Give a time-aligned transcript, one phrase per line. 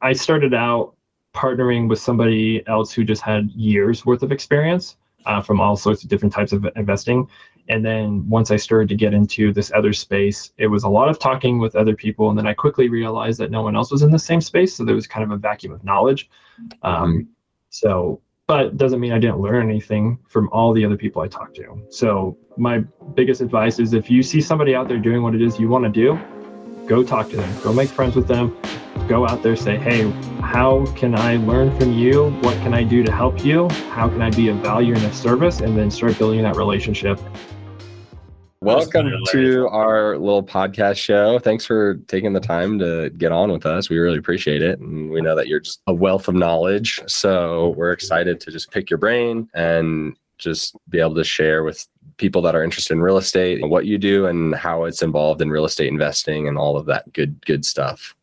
[0.00, 0.94] I started out
[1.34, 6.02] partnering with somebody else who just had years worth of experience uh, from all sorts
[6.02, 7.28] of different types of investing.
[7.68, 11.08] And then once I started to get into this other space, it was a lot
[11.08, 12.30] of talking with other people.
[12.30, 14.74] And then I quickly realized that no one else was in the same space.
[14.74, 16.30] So there was kind of a vacuum of knowledge.
[16.82, 17.28] Um,
[17.68, 21.56] so, but doesn't mean I didn't learn anything from all the other people I talked
[21.56, 21.86] to.
[21.90, 22.78] So my
[23.14, 25.84] biggest advice is if you see somebody out there doing what it is you want
[25.84, 26.18] to do,
[26.88, 28.56] go talk to them, go make friends with them,
[29.08, 30.10] go out there, say, hey,
[30.40, 32.30] how can I learn from you?
[32.40, 33.68] What can I do to help you?
[33.90, 35.60] How can I be of value and of service?
[35.60, 37.20] And then start building that relationship.
[38.62, 41.38] Welcome to our little podcast show.
[41.38, 43.90] Thanks for taking the time to get on with us.
[43.90, 44.80] We really appreciate it.
[44.80, 47.02] And we know that you're just a wealth of knowledge.
[47.06, 51.86] So we're excited to just pick your brain and just be able to share with
[52.18, 55.50] people that are interested in real estate what you do and how it's involved in
[55.50, 58.14] real estate investing and all of that good good stuff.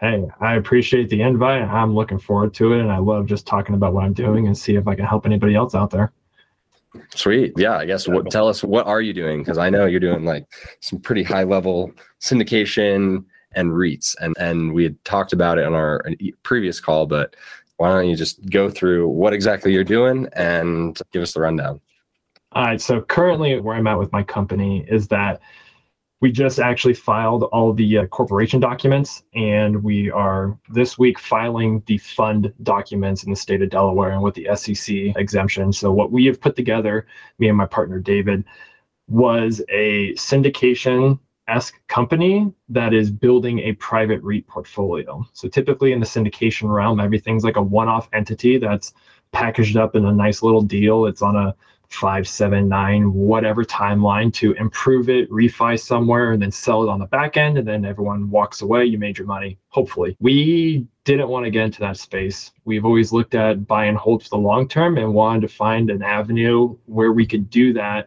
[0.00, 1.62] Hey i appreciate the invite.
[1.62, 4.56] I'm looking forward to it and i love just talking about what i'm doing and
[4.56, 6.12] see if i can help anybody else out there.
[7.14, 7.52] Sweet.
[7.56, 9.40] Yeah i guess what tell us what are you doing?
[9.40, 10.46] Because i know you're doing like
[10.80, 15.74] some pretty high level syndication and REITs and and we had talked about it on
[15.74, 16.04] our
[16.42, 17.36] previous call but
[17.78, 21.80] why don't you just go through what exactly you're doing and give us the rundown
[22.56, 22.80] all right.
[22.80, 25.42] So currently, where I'm at with my company is that
[26.22, 31.82] we just actually filed all the uh, corporation documents, and we are this week filing
[31.84, 35.70] the fund documents in the state of Delaware and with the SEC exemption.
[35.70, 37.06] So what we have put together,
[37.38, 38.42] me and my partner David,
[39.06, 41.18] was a syndication
[41.48, 45.22] esque company that is building a private REIT portfolio.
[45.34, 48.94] So typically in the syndication realm, everything's like a one-off entity that's
[49.32, 51.04] packaged up in a nice little deal.
[51.04, 51.54] It's on a
[51.88, 56.98] five, seven, nine, whatever timeline to improve it, refi somewhere, and then sell it on
[56.98, 57.58] the back end.
[57.58, 58.84] And then everyone walks away.
[58.84, 60.16] You made your money, hopefully.
[60.20, 62.52] We didn't want to get into that space.
[62.64, 65.90] We've always looked at buy and hold for the long term and wanted to find
[65.90, 68.06] an avenue where we could do that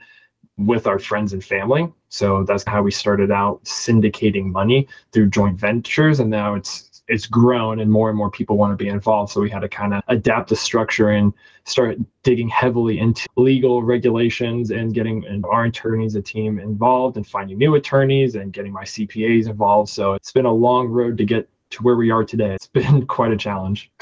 [0.57, 1.91] with our friends and family.
[2.09, 6.19] So that's how we started out syndicating money through joint ventures.
[6.19, 9.33] And now it's it's grown and more and more people want to be involved.
[9.33, 11.33] So we had to kind of adapt the structure and
[11.65, 17.57] start digging heavily into legal regulations and getting our attorneys, a team involved and finding
[17.57, 19.89] new attorneys and getting my CPAs involved.
[19.89, 22.53] So it's been a long road to get to where we are today.
[22.53, 23.91] It's been quite a challenge.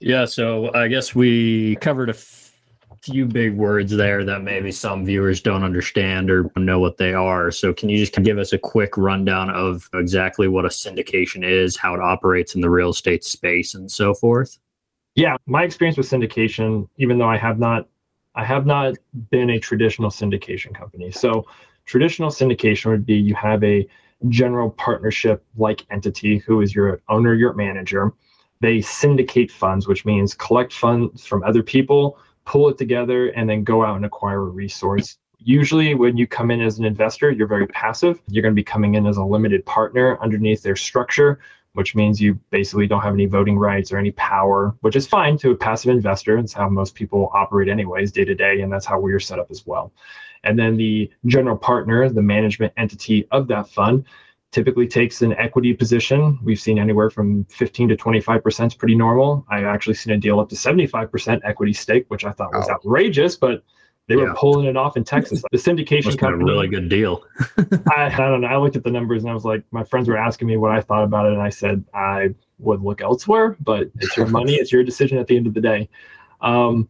[0.00, 0.24] yeah.
[0.24, 2.14] So I guess we covered a
[3.02, 7.50] few big words there that maybe some viewers don't understand or know what they are.
[7.50, 11.76] So, can you just give us a quick rundown of exactly what a syndication is,
[11.76, 14.58] how it operates in the real estate space, and so forth?
[15.14, 17.88] Yeah, my experience with syndication, even though I have not,
[18.34, 18.94] I have not
[19.30, 21.10] been a traditional syndication company.
[21.10, 21.46] So,
[21.86, 23.86] traditional syndication would be you have a
[24.28, 28.12] general partnership like entity who is your owner, your manager.
[28.60, 33.64] They syndicate funds, which means collect funds from other people pull it together, and then
[33.64, 35.18] go out and acquire a resource.
[35.38, 38.22] Usually, when you come in as an investor, you're very passive.
[38.28, 41.40] You're going to be coming in as a limited partner underneath their structure,
[41.74, 45.36] which means you basically don't have any voting rights or any power, which is fine
[45.38, 46.38] to a passive investor.
[46.38, 48.60] It's how most people operate, anyways, day to day.
[48.60, 49.92] And that's how we're set up as well.
[50.44, 54.04] And then the general partner, the management entity of that fund,
[54.52, 56.38] typically takes an equity position.
[56.44, 59.44] We've seen anywhere from 15 to 25% is pretty normal.
[59.48, 62.74] I've actually seen a deal up to 75% equity stake, which I thought was oh.
[62.74, 63.64] outrageous, but
[64.08, 64.24] they yeah.
[64.24, 65.42] were pulling it off in Texas.
[65.50, 66.42] The syndication Must company.
[66.42, 67.24] a really good deal.
[67.96, 68.48] I, I don't know.
[68.48, 70.70] I looked at the numbers and I was like, my friends were asking me what
[70.70, 71.32] I thought about it.
[71.32, 74.54] And I said, I would look elsewhere, but it's your money.
[74.54, 75.88] It's your decision at the end of the day.
[76.42, 76.88] Um,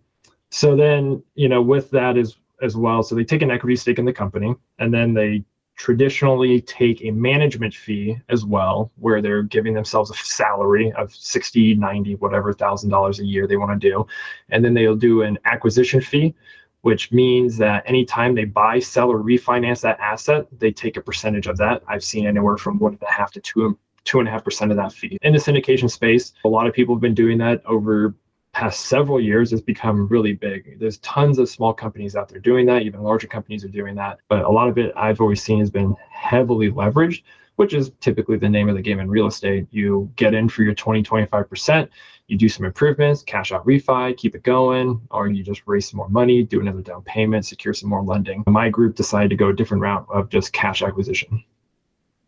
[0.51, 3.03] so then, you know, with that is as well.
[3.03, 5.45] So they take an equity stake in the company and then they
[5.77, 11.75] traditionally take a management fee as well, where they're giving themselves a salary of 60,
[11.75, 14.07] 90, whatever thousand dollars a year they want to do.
[14.51, 16.35] And then they'll do an acquisition fee,
[16.83, 21.47] which means that anytime they buy, sell, or refinance that asset, they take a percentage
[21.47, 21.83] of that.
[21.89, 24.71] I've seen anywhere from one and a half to two two and a half percent
[24.71, 25.17] of that fee.
[25.23, 28.15] In the syndication space, a lot of people have been doing that over
[28.53, 30.79] past several years has become really big.
[30.79, 34.19] There's tons of small companies out there doing that, even larger companies are doing that.
[34.29, 37.23] But a lot of it I've always seen has been heavily leveraged,
[37.57, 39.67] which is typically the name of the game in real estate.
[39.71, 41.89] You get in for your 20, 25%,
[42.29, 45.99] you do some improvements, cash out refi, keep it going, or you just raise some
[45.99, 48.45] more money, do another down payment, secure some more lending.
[48.47, 51.43] My group decided to go a different route of just cash acquisition.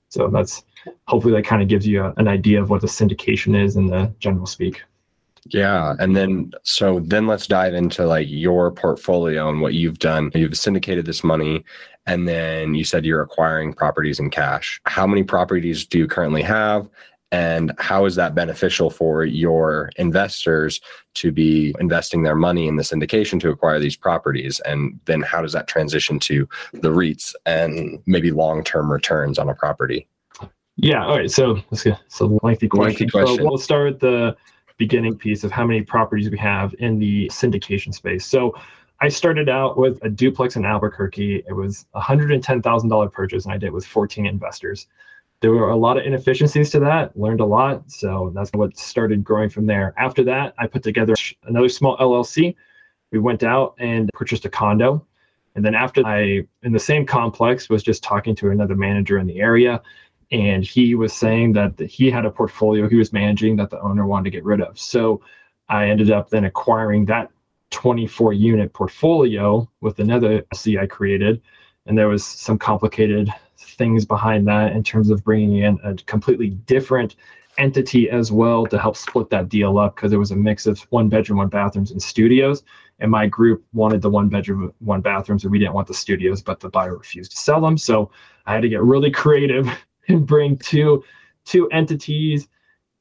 [0.08, 0.64] So that's
[1.06, 3.86] hopefully that kind of gives you a, an idea of what the syndication is in
[3.86, 4.82] the general speak.
[5.46, 5.94] Yeah.
[5.98, 10.30] And then, so then let's dive into like your portfolio and what you've done.
[10.34, 11.64] You've syndicated this money
[12.06, 14.80] and then you said you're acquiring properties in cash.
[14.84, 16.88] How many properties do you currently have?
[17.32, 20.80] And how is that beneficial for your investors
[21.14, 24.60] to be investing their money in the syndication to acquire these properties?
[24.60, 29.48] And then how does that transition to the REITs and maybe long term returns on
[29.48, 30.06] a property?
[30.76, 31.04] Yeah.
[31.04, 31.30] All right.
[31.30, 32.84] So let's get so lengthy question.
[32.84, 33.36] Lengthy question.
[33.38, 34.36] So we'll start with the
[34.76, 38.26] beginning piece of how many properties we have in the syndication space.
[38.26, 38.54] So
[39.00, 41.44] I started out with a duplex in Albuquerque.
[41.46, 44.86] It was a $110,000 purchase, and I did it with 14 investors.
[45.40, 47.90] There were a lot of inefficiencies to that, learned a lot.
[47.90, 49.92] So that's what started growing from there.
[49.98, 52.54] After that, I put together another small LLC.
[53.10, 55.04] We went out and purchased a condo.
[55.54, 59.26] And then after I, in the same complex, was just talking to another manager in
[59.26, 59.82] the area
[60.34, 64.04] and he was saying that he had a portfolio he was managing that the owner
[64.04, 64.76] wanted to get rid of.
[64.76, 65.20] So
[65.68, 67.30] I ended up then acquiring that
[67.70, 71.40] 24 unit portfolio with another C I created,
[71.86, 76.50] and there was some complicated things behind that in terms of bringing in a completely
[76.50, 77.14] different
[77.56, 80.80] entity as well to help split that deal up because it was a mix of
[80.90, 82.64] one bedroom, one bathrooms, and studios.
[82.98, 86.42] And my group wanted the one bedroom, one bathrooms, and we didn't want the studios,
[86.42, 87.78] but the buyer refused to sell them.
[87.78, 88.10] So
[88.46, 89.68] I had to get really creative
[90.08, 91.04] and bring two
[91.44, 92.48] two entities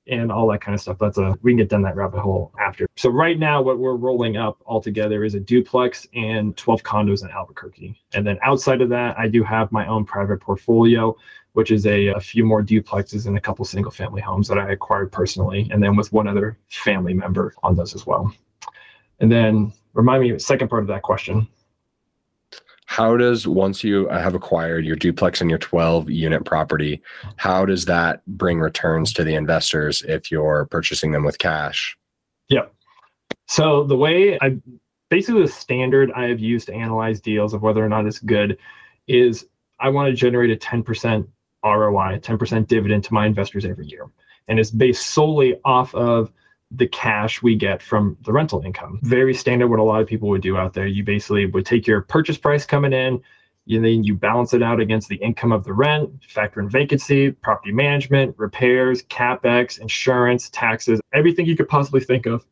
[0.08, 0.98] and all that kind of stuff.
[1.00, 2.88] That's a we can get down that rabbit hole after.
[2.98, 7.24] So right now, what we're rolling up all together is a duplex and 12 condos
[7.24, 8.00] in Albuquerque.
[8.14, 11.16] And then outside of that, I do have my own private portfolio,
[11.54, 14.72] which is a, a few more duplexes and a couple single family homes that I
[14.72, 18.34] acquired personally, and then with one other family member on those as well.
[19.20, 21.48] And then remind me second part of that question
[22.94, 27.02] how does once you have acquired your duplex and your 12 unit property
[27.38, 31.98] how does that bring returns to the investors if you're purchasing them with cash?
[32.50, 32.72] Yep.
[33.48, 34.58] So the way i
[35.10, 38.60] basically the standard i have used to analyze deals of whether or not it's good
[39.08, 39.48] is
[39.80, 41.28] i want to generate a 10%
[41.64, 44.06] roi 10% dividend to my investors every year.
[44.48, 46.32] And it's based solely off of
[46.76, 49.00] the cash we get from the rental income.
[49.04, 50.88] Very standard what a lot of people would do out there.
[50.88, 53.22] You basically would take your purchase price coming in,
[53.70, 57.32] and then you balance it out against the income of the rent, factor in vacancy,
[57.32, 62.46] property management, repairs, capex, insurance, taxes, everything you could possibly think of.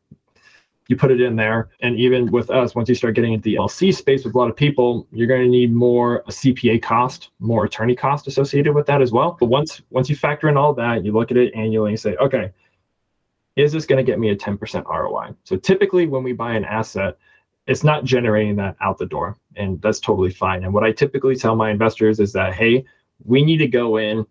[0.88, 1.70] You put it in there.
[1.80, 4.50] And even with us, once you start getting into the LLC space with a lot
[4.50, 9.00] of people, you're going to need more CPA cost, more attorney cost associated with that
[9.00, 9.36] as well.
[9.38, 12.16] But once once you factor in all that, you look at it annually and say,
[12.16, 12.52] okay,
[13.56, 15.34] is this going to get me a 10% ROI?
[15.44, 17.18] So typically when we buy an asset,
[17.66, 20.64] it's not generating that out the door, and that's totally fine.
[20.64, 22.84] And what I typically tell my investors is that, hey,
[23.24, 24.26] we need to go in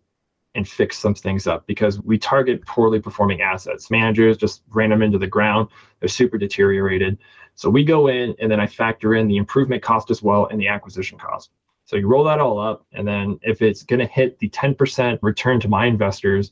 [0.53, 3.89] and fix some things up because we target poorly performing assets.
[3.89, 5.69] Managers just ran them into the ground,
[6.00, 7.17] they're super deteriorated.
[7.56, 10.59] So we go in and then I factor in the improvement cost as well and
[10.59, 11.51] the acquisition cost.
[11.85, 15.19] So you roll that all up, and then if it's going to hit the 10%
[15.21, 16.51] return to my investors,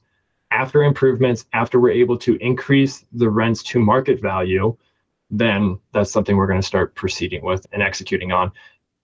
[0.51, 4.75] after improvements, after we're able to increase the rents to market value,
[5.29, 8.51] then that's something we're going to start proceeding with and executing on.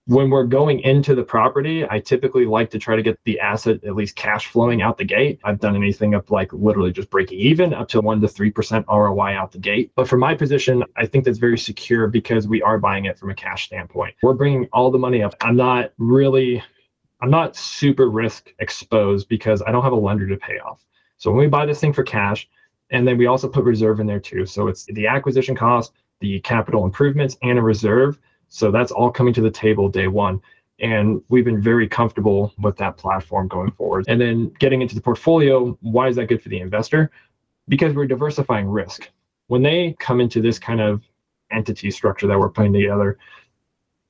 [0.08, 3.82] When we're going into the property, I typically like to try to get the asset
[3.82, 5.40] at least cash flowing out the gate.
[5.42, 9.36] I've done anything up like literally just breaking even up to 1% to 3% ROI
[9.36, 9.90] out the gate.
[9.96, 13.30] But for my position, I think that's very secure because we are buying it from
[13.30, 14.14] a cash standpoint.
[14.22, 15.34] We're bringing all the money up.
[15.40, 16.62] I'm not really
[17.20, 20.84] I'm not super risk exposed because I don't have a lender to pay off.
[21.16, 22.48] So when we buy this thing for cash,
[22.90, 24.46] and then we also put reserve in there too.
[24.46, 28.18] So it's the acquisition cost, the capital improvements, and a reserve.
[28.48, 30.40] So that's all coming to the table day one.
[30.78, 34.04] And we've been very comfortable with that platform going forward.
[34.08, 37.10] And then getting into the portfolio, why is that good for the investor?
[37.66, 39.10] Because we're diversifying risk.
[39.48, 41.02] When they come into this kind of
[41.50, 43.18] entity structure that we're putting together,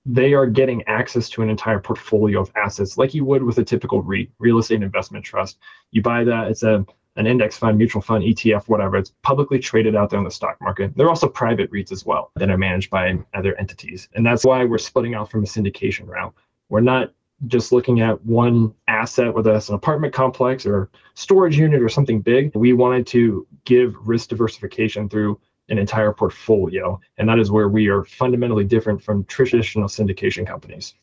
[0.07, 3.65] they are getting access to an entire portfolio of assets like you would with a
[3.65, 5.59] typical REIT, real estate investment trust.
[5.91, 6.87] You buy that, it's a
[7.17, 8.99] an index fund, mutual fund, ETF, whatever.
[8.99, 10.95] It's publicly traded out there on the stock market.
[10.97, 14.09] There are also private REITs as well that are managed by other entities.
[14.15, 16.35] And that's why we're splitting out from a syndication route.
[16.69, 17.13] We're not
[17.47, 22.21] just looking at one asset, whether that's an apartment complex or storage unit or something
[22.21, 22.55] big.
[22.55, 27.01] We wanted to give risk diversification through an entire portfolio.
[27.19, 30.95] And that is where we are fundamentally different from traditional syndication companies.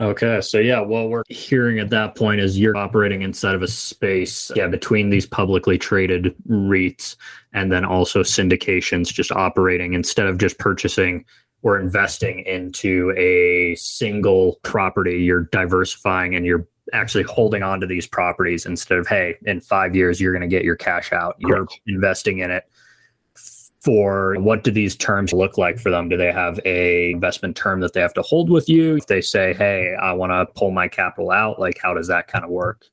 [0.00, 0.40] Okay.
[0.40, 4.50] So, yeah, what we're hearing at that point is you're operating inside of a space,
[4.56, 7.16] yeah, between these publicly traded REITs
[7.52, 11.26] and then also syndications just operating instead of just purchasing
[11.62, 18.06] or investing into a single property, you're diversifying and you're actually holding on to these
[18.06, 21.36] properties instead of, hey, in five years, you're going to get your cash out.
[21.38, 21.80] You're Correct.
[21.86, 22.64] investing in it
[23.80, 26.08] for what do these terms look like for them?
[26.08, 28.96] Do they have a investment term that they have to hold with you?
[28.96, 32.28] If they say, "Hey, I want to pull my capital out," like how does that
[32.28, 32.84] kind of work?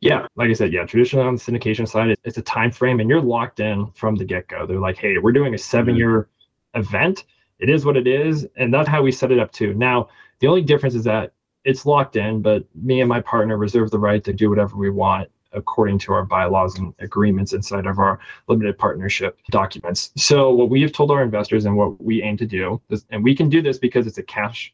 [0.00, 3.10] Yeah, like I said, yeah, traditionally on the syndication side, it's a time frame, and
[3.10, 4.66] you're locked in from the get go.
[4.66, 6.28] They're like, "Hey, we're doing a seven year
[6.74, 6.80] mm-hmm.
[6.80, 7.24] event.
[7.58, 9.74] It is what it is," and that's how we set it up too.
[9.74, 10.08] Now,
[10.38, 11.32] the only difference is that
[11.64, 14.90] it's locked in, but me and my partner reserve the right to do whatever we
[14.90, 20.12] want according to our bylaws and agreements inside of our limited partnership documents.
[20.16, 23.24] So, what we have told our investors and what we aim to do is, and
[23.24, 24.72] we can do this because it's a cash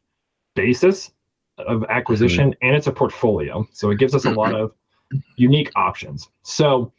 [0.54, 1.12] basis
[1.58, 2.66] of acquisition mm-hmm.
[2.66, 3.66] and it's a portfolio.
[3.72, 4.72] So, it gives us a lot of
[5.36, 6.28] unique options.
[6.42, 6.92] So,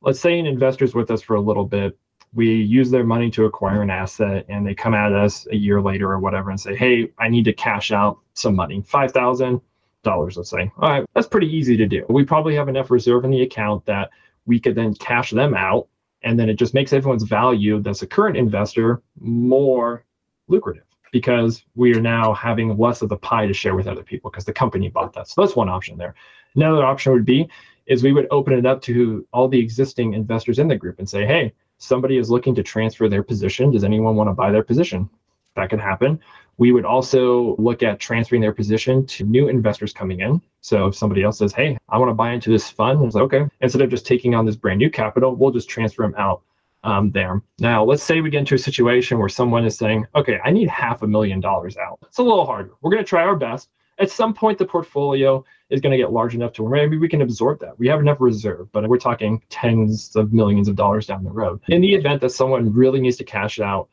[0.00, 1.98] let's say an investor's with us for a little bit.
[2.34, 5.80] We use their money to acquire an asset and they come at us a year
[5.80, 9.60] later or whatever and say, Hey, I need to cash out some money, 5,000
[10.08, 10.70] dollars, let's say.
[10.78, 12.04] All right, that's pretty easy to do.
[12.08, 14.10] We probably have enough reserve in the account that
[14.46, 15.88] we could then cash them out,
[16.22, 20.04] and then it just makes everyone's value that's a current investor more
[20.48, 24.30] lucrative because we are now having less of the pie to share with other people
[24.30, 25.28] because the company bought that.
[25.28, 26.14] So that's one option there.
[26.54, 27.48] Another option would be
[27.86, 31.08] is we would open it up to all the existing investors in the group and
[31.08, 33.70] say, hey, somebody is looking to transfer their position.
[33.70, 35.08] Does anyone want to buy their position?
[35.56, 36.20] That could happen.
[36.58, 40.42] We would also look at transferring their position to new investors coming in.
[40.60, 43.24] So if somebody else says, hey, I want to buy into this fund, it's like,
[43.24, 46.42] okay, instead of just taking on this brand new capital, we'll just transfer them out
[46.84, 47.42] um, there.
[47.58, 50.68] Now, let's say we get into a situation where someone is saying, okay, I need
[50.68, 51.98] half a million dollars out.
[52.02, 52.72] It's a little harder.
[52.80, 53.68] We're going to try our best.
[54.00, 57.08] At some point, the portfolio is going to get large enough to where maybe we
[57.08, 57.78] can absorb that.
[57.78, 61.60] We have enough reserve, but we're talking tens of millions of dollars down the road.
[61.68, 63.88] In the event that someone really needs to cash out,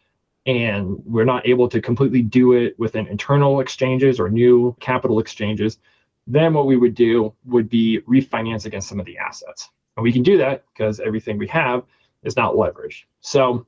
[0.46, 5.80] and we're not able to completely do it within internal exchanges or new capital exchanges,
[6.28, 9.70] then what we would do would be refinance against some of the assets.
[9.98, 11.84] And we can do that because everything we have
[12.24, 13.04] is not leveraged.
[13.22, 13.66] So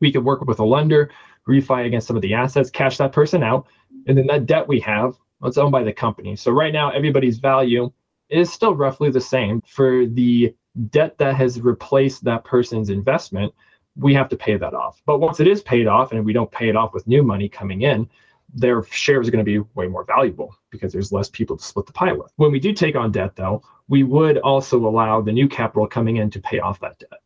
[0.00, 1.10] we could work with a lender,
[1.48, 3.66] refi against some of the assets, cash that person out,
[4.06, 6.36] and then that debt we have, it's owned by the company.
[6.36, 7.92] So right now, everybody's value
[8.28, 9.62] is still roughly the same.
[9.66, 10.54] For the
[10.90, 13.52] debt that has replaced that person's investment,
[13.96, 15.02] we have to pay that off.
[15.06, 17.48] But once it is paid off and we don't pay it off with new money
[17.48, 18.08] coming in,
[18.52, 21.86] their shares are going to be way more valuable because there's less people to split
[21.86, 22.32] the pie with.
[22.36, 26.18] When we do take on debt, though, we would also allow the new capital coming
[26.18, 27.20] in to pay off that debt.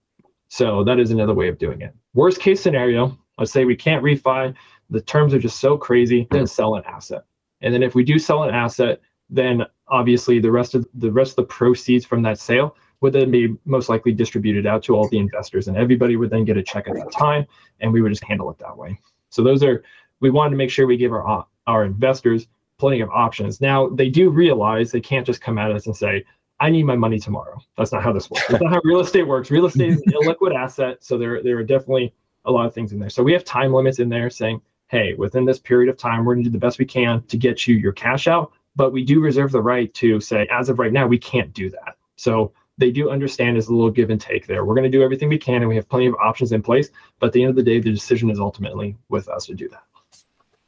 [0.49, 1.95] So that is another way of doing it.
[2.15, 4.55] Worst case scenario, let's say we can't refi,
[4.91, 7.25] the terms are just so crazy, then sell an asset.
[7.61, 11.33] And then if we do sell an asset, then obviously the rest of the rest
[11.33, 15.09] of the proceeds from that sale would then be most likely distributed out to all
[15.09, 17.47] the investors and everybody would then get a check at that time
[17.81, 18.99] and we would just handle it that way.
[19.31, 19.83] So those are
[20.21, 23.61] we wanted to make sure we give our our investors plenty of options.
[23.61, 26.25] Now they do realize they can't just come at us and say
[26.61, 27.59] i need my money tomorrow.
[27.79, 28.47] That's not how this works.
[28.49, 29.51] That's not how real estate works.
[29.51, 32.13] Real estate is an illiquid asset so there, there are definitely
[32.45, 33.11] a lot of things in there.
[33.11, 36.35] So we have time limits in there saying hey within this period of time we're
[36.35, 39.05] going to do the best we can to get you your cash out but we
[39.05, 41.97] do reserve the right to say as of right now we can't do that.
[42.17, 44.65] So they do understand there's a little give and take there.
[44.65, 46.91] We're going to do everything we can, and we have plenty of options in place.
[47.21, 49.69] But at the end of the day, the decision is ultimately with us to do
[49.69, 49.83] that.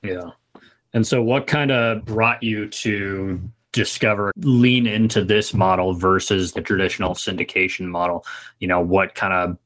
[0.02, 0.30] Yeah.
[0.92, 3.40] And so, what kind of brought you to
[3.72, 8.26] discover lean into this model versus the traditional syndication model?
[8.58, 9.56] You know, what kind of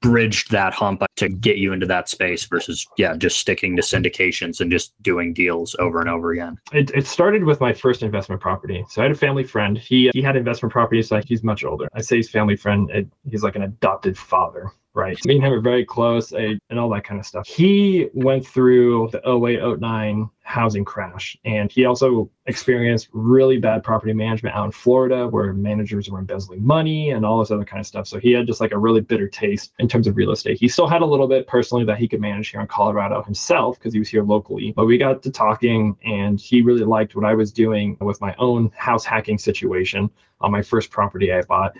[0.00, 4.60] bridged that hump to get you into that space versus yeah just sticking to syndications
[4.60, 6.58] and just doing deals over and over again.
[6.72, 8.84] It, it started with my first investment property.
[8.88, 9.78] So i had a family friend.
[9.78, 11.88] He he had investment properties like he's much older.
[11.94, 15.22] I say he's family friend it, he's like an adopted father right?
[15.26, 17.46] Me and him are very close and all that kind of stuff.
[17.46, 24.12] He went through the 08, 09 housing crash, and he also experienced really bad property
[24.12, 27.86] management out in Florida where managers were embezzling money and all this other kind of
[27.86, 28.06] stuff.
[28.06, 30.58] So he had just like a really bitter taste in terms of real estate.
[30.58, 33.78] He still had a little bit personally that he could manage here in Colorado himself
[33.78, 34.72] because he was here locally.
[34.74, 38.34] But we got to talking, and he really liked what I was doing with my
[38.38, 40.08] own house hacking situation
[40.40, 41.76] on my first property I bought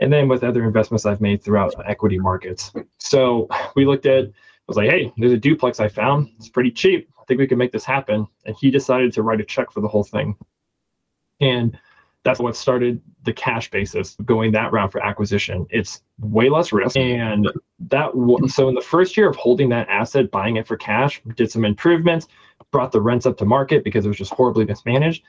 [0.00, 2.72] and then with other investments I've made throughout equity markets.
[2.98, 4.30] So we looked at, I
[4.66, 6.30] was like, hey, there's a duplex I found.
[6.38, 7.08] It's pretty cheap.
[7.20, 8.26] I think we can make this happen.
[8.46, 10.34] And he decided to write a check for the whole thing.
[11.40, 11.78] And
[12.22, 15.66] that's what started the cash basis going that route for acquisition.
[15.70, 16.96] It's way less risk.
[16.96, 17.48] And
[17.88, 18.10] that,
[18.48, 21.64] so in the first year of holding that asset, buying it for cash, did some
[21.64, 22.28] improvements,
[22.70, 25.24] brought the rents up to market because it was just horribly mismanaged.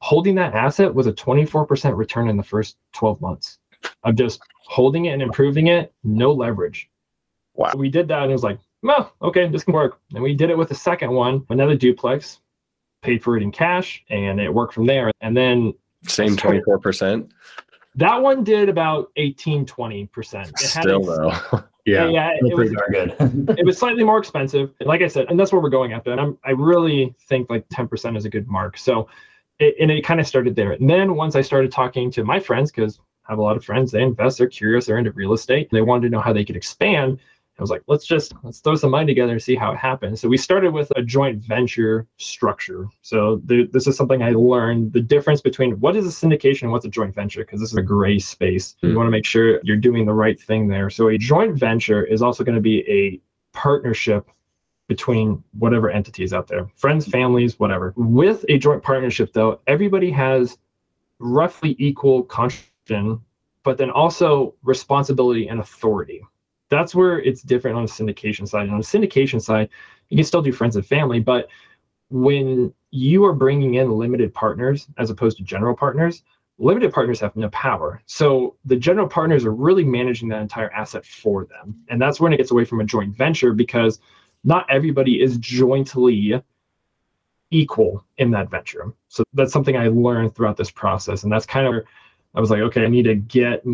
[0.00, 3.58] Holding that asset was a 24% return in the first 12 months
[4.04, 6.90] of just holding it and improving it, no leverage.
[7.54, 7.70] Wow.
[7.72, 10.00] So we did that and it was like, well, okay, this can work.
[10.14, 12.40] And we did it with the second one, another duplex,
[13.02, 15.10] paid for it in cash, and it worked from there.
[15.20, 17.28] And then same 24%.
[17.96, 20.48] That one did about 18, 20%.
[20.48, 21.32] It Still though.
[21.88, 23.58] Yeah, yeah, it pretty was, darn good.
[23.58, 24.74] it was slightly more expensive.
[24.80, 26.12] Like I said, and that's where we're going after.
[26.12, 28.76] And I'm, I really think like 10% is a good mark.
[28.76, 29.08] So,
[29.58, 30.72] it, and it kind of started there.
[30.72, 33.64] And then once I started talking to my friends, because I have a lot of
[33.64, 36.44] friends, they invest, they're curious, they're into real estate, they wanted to know how they
[36.44, 37.18] could expand.
[37.58, 40.20] I was like, let's just let's throw some money together and see how it happens.
[40.20, 42.86] So we started with a joint venture structure.
[43.02, 46.72] So th- this is something I learned the difference between what is a syndication and
[46.72, 48.76] what's a joint venture because this is a gray space.
[48.84, 48.90] Mm.
[48.90, 50.88] You want to make sure you're doing the right thing there.
[50.88, 53.20] So a joint venture is also going to be a
[53.52, 54.30] partnership
[54.86, 57.92] between whatever entities out there, friends, families, whatever.
[57.96, 60.58] With a joint partnership, though, everybody has
[61.18, 62.72] roughly equal contribution,
[63.64, 66.22] but then also responsibility and authority
[66.68, 68.64] that's where it's different on the syndication side.
[68.64, 69.68] And on the syndication side,
[70.08, 71.48] you can still do friends and family, but
[72.10, 76.22] when you are bringing in limited partners as opposed to general partners,
[76.58, 78.02] limited partners have no power.
[78.06, 81.76] So the general partners are really managing that entire asset for them.
[81.88, 84.00] And that's when it gets away from a joint venture because
[84.44, 86.42] not everybody is jointly
[87.50, 88.92] equal in that venture.
[89.08, 91.22] So that's something I learned throughout this process.
[91.22, 91.84] And that's kind of
[92.38, 93.64] I was like, okay, I need to get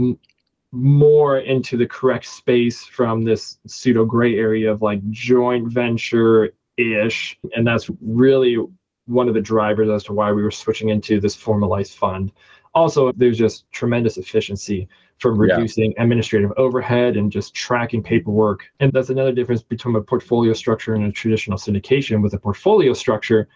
[0.73, 7.39] more into the correct space from this pseudo gray area of like joint venture ish.
[7.55, 8.57] And that's really
[9.05, 12.33] one of the drivers as to why we were switching into this formalized fund.
[12.75, 16.03] Also, there's just tremendous efficiency from reducing yeah.
[16.03, 18.65] administrative overhead and just tracking paperwork.
[18.81, 22.23] And that's another difference between a portfolio structure and a traditional syndication.
[22.23, 23.47] With a portfolio structure,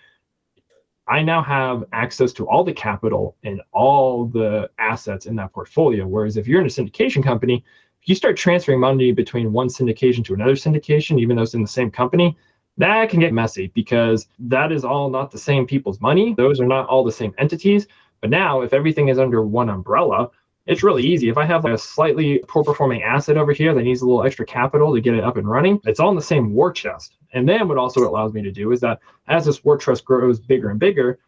[1.09, 6.07] I now have access to all the capital and all the assets in that portfolio.
[6.07, 7.65] Whereas if you're in a syndication company,
[8.03, 11.63] if you start transferring money between one syndication to another syndication, even though it's in
[11.63, 12.37] the same company,
[12.77, 16.35] that can get messy because that is all not the same people's money.
[16.37, 17.87] Those are not all the same entities.
[18.21, 20.31] But now, if everything is under one umbrella,
[20.69, 21.31] it's really easy.
[21.31, 24.23] If I have like a slightly poor performing asset over here that needs a little
[24.23, 27.17] extra capital to get it up and running, it's all in the same war chest.
[27.33, 30.39] And then what also allows me to do is that as this war chest grows
[30.39, 31.19] bigger and bigger,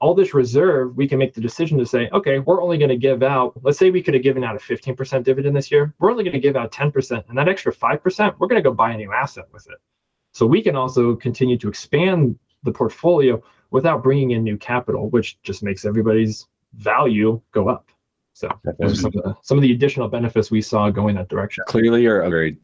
[0.00, 2.96] all this reserve, we can make the decision to say, okay, we're only going to
[2.96, 5.94] give out, let's say we could have given out a 15% dividend this year.
[5.98, 7.22] We're only going to give out 10%.
[7.28, 9.78] And that extra 5%, we're going to go buy a new asset with it.
[10.32, 15.40] So we can also continue to expand the portfolio without bringing in new capital, which
[15.42, 17.90] just makes everybody's value go up.
[18.36, 21.30] So those are some of, the, some of the additional benefits we saw going that
[21.30, 21.64] direction.
[21.68, 22.58] Clearly, you're a very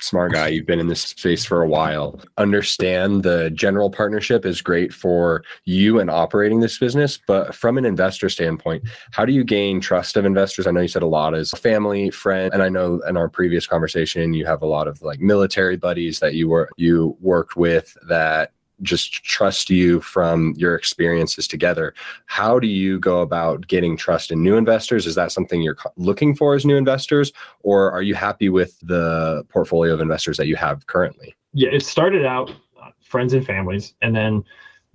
[0.00, 0.46] smart guy.
[0.46, 2.20] You've been in this space for a while.
[2.38, 7.84] Understand the general partnership is great for you and operating this business, but from an
[7.84, 10.64] investor standpoint, how do you gain trust of investors?
[10.64, 13.66] I know you said a lot is family, friend, and I know in our previous
[13.66, 17.96] conversation you have a lot of like military buddies that you were you worked with
[18.06, 21.94] that just trust you from your experiences together.
[22.26, 25.06] How do you go about getting trust in new investors?
[25.06, 29.44] Is that something you're looking for as new investors, or are you happy with the
[29.48, 31.34] portfolio of investors that you have currently?
[31.52, 34.44] Yeah, it started out uh, friends and families, and then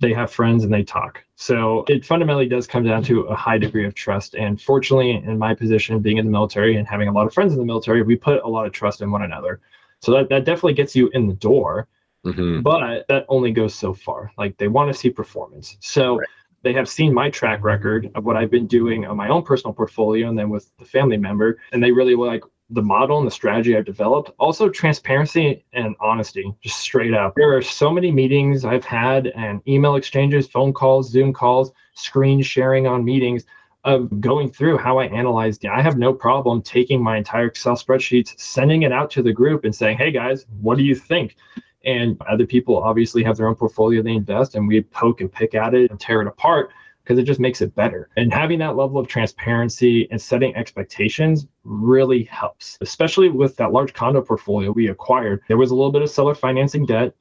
[0.02, 1.22] they have friends and they talk.
[1.36, 4.34] So it fundamentally does come down to a high degree of trust.
[4.34, 7.52] And fortunately, in my position, being in the military and having a lot of friends
[7.52, 9.60] in the military, we put a lot of trust in one another.
[10.00, 11.86] So that, that definitely gets you in the door.
[12.24, 12.62] Mm-hmm.
[12.62, 14.30] But that only goes so far.
[14.38, 15.76] Like they want to see performance.
[15.80, 16.28] So right.
[16.62, 19.74] they have seen my track record of what I've been doing on my own personal
[19.74, 21.58] portfolio and then with the family member.
[21.72, 24.30] And they really like the model and the strategy I've developed.
[24.38, 27.34] Also, transparency and honesty, just straight up.
[27.36, 32.40] There are so many meetings I've had and email exchanges, phone calls, Zoom calls, screen
[32.40, 33.44] sharing on meetings
[33.84, 35.66] of going through how I analyzed.
[35.66, 39.64] I have no problem taking my entire Excel spreadsheets, sending it out to the group
[39.64, 41.36] and saying, hey guys, what do you think?
[41.84, 45.54] And other people obviously have their own portfolio they invest, and we poke and pick
[45.54, 46.70] at it and tear it apart
[47.02, 48.08] because it just makes it better.
[48.16, 53.92] And having that level of transparency and setting expectations really helps, especially with that large
[53.92, 55.42] condo portfolio we acquired.
[55.48, 57.14] There was a little bit of seller financing debt.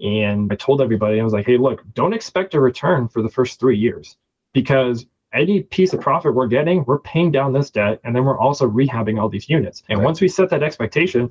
[0.00, 3.28] And I told everybody, I was like, hey, look, don't expect a return for the
[3.28, 4.16] first three years
[4.52, 8.38] because any piece of profit we're getting, we're paying down this debt and then we're
[8.38, 9.82] also rehabbing all these units.
[9.88, 11.30] And once we set that expectation,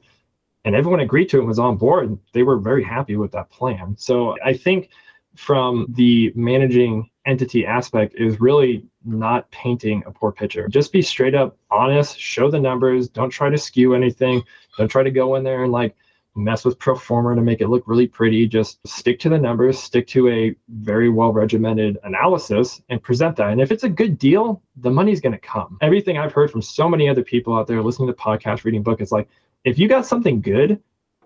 [0.65, 3.49] and everyone agreed to it and was on board they were very happy with that
[3.49, 3.95] plan.
[3.97, 4.89] So i think
[5.35, 10.67] from the managing entity aspect is really not painting a poor picture.
[10.67, 14.43] Just be straight up honest show the numbers don't try to skew anything
[14.77, 15.95] don't try to go in there and like
[16.35, 18.47] mess with pro forma to make it look really pretty.
[18.47, 23.51] Just stick to the numbers stick to a very well regimented analysis and present that.
[23.51, 25.77] And if it's a good deal the money's going to come.
[25.81, 29.01] Everything i've heard from so many other people out there listening to podcasts reading books
[29.01, 29.29] it's like
[29.63, 30.81] if you got something good,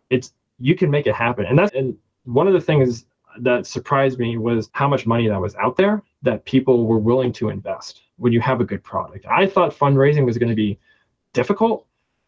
[0.10, 1.46] it's you can make it happen.
[1.46, 3.06] And that's and one of the things
[3.40, 7.32] that surprised me was how much money that was out there that people were willing
[7.32, 9.26] to invest when you have a good product.
[9.30, 10.80] I thought fundraising was going to be
[11.34, 11.86] difficult.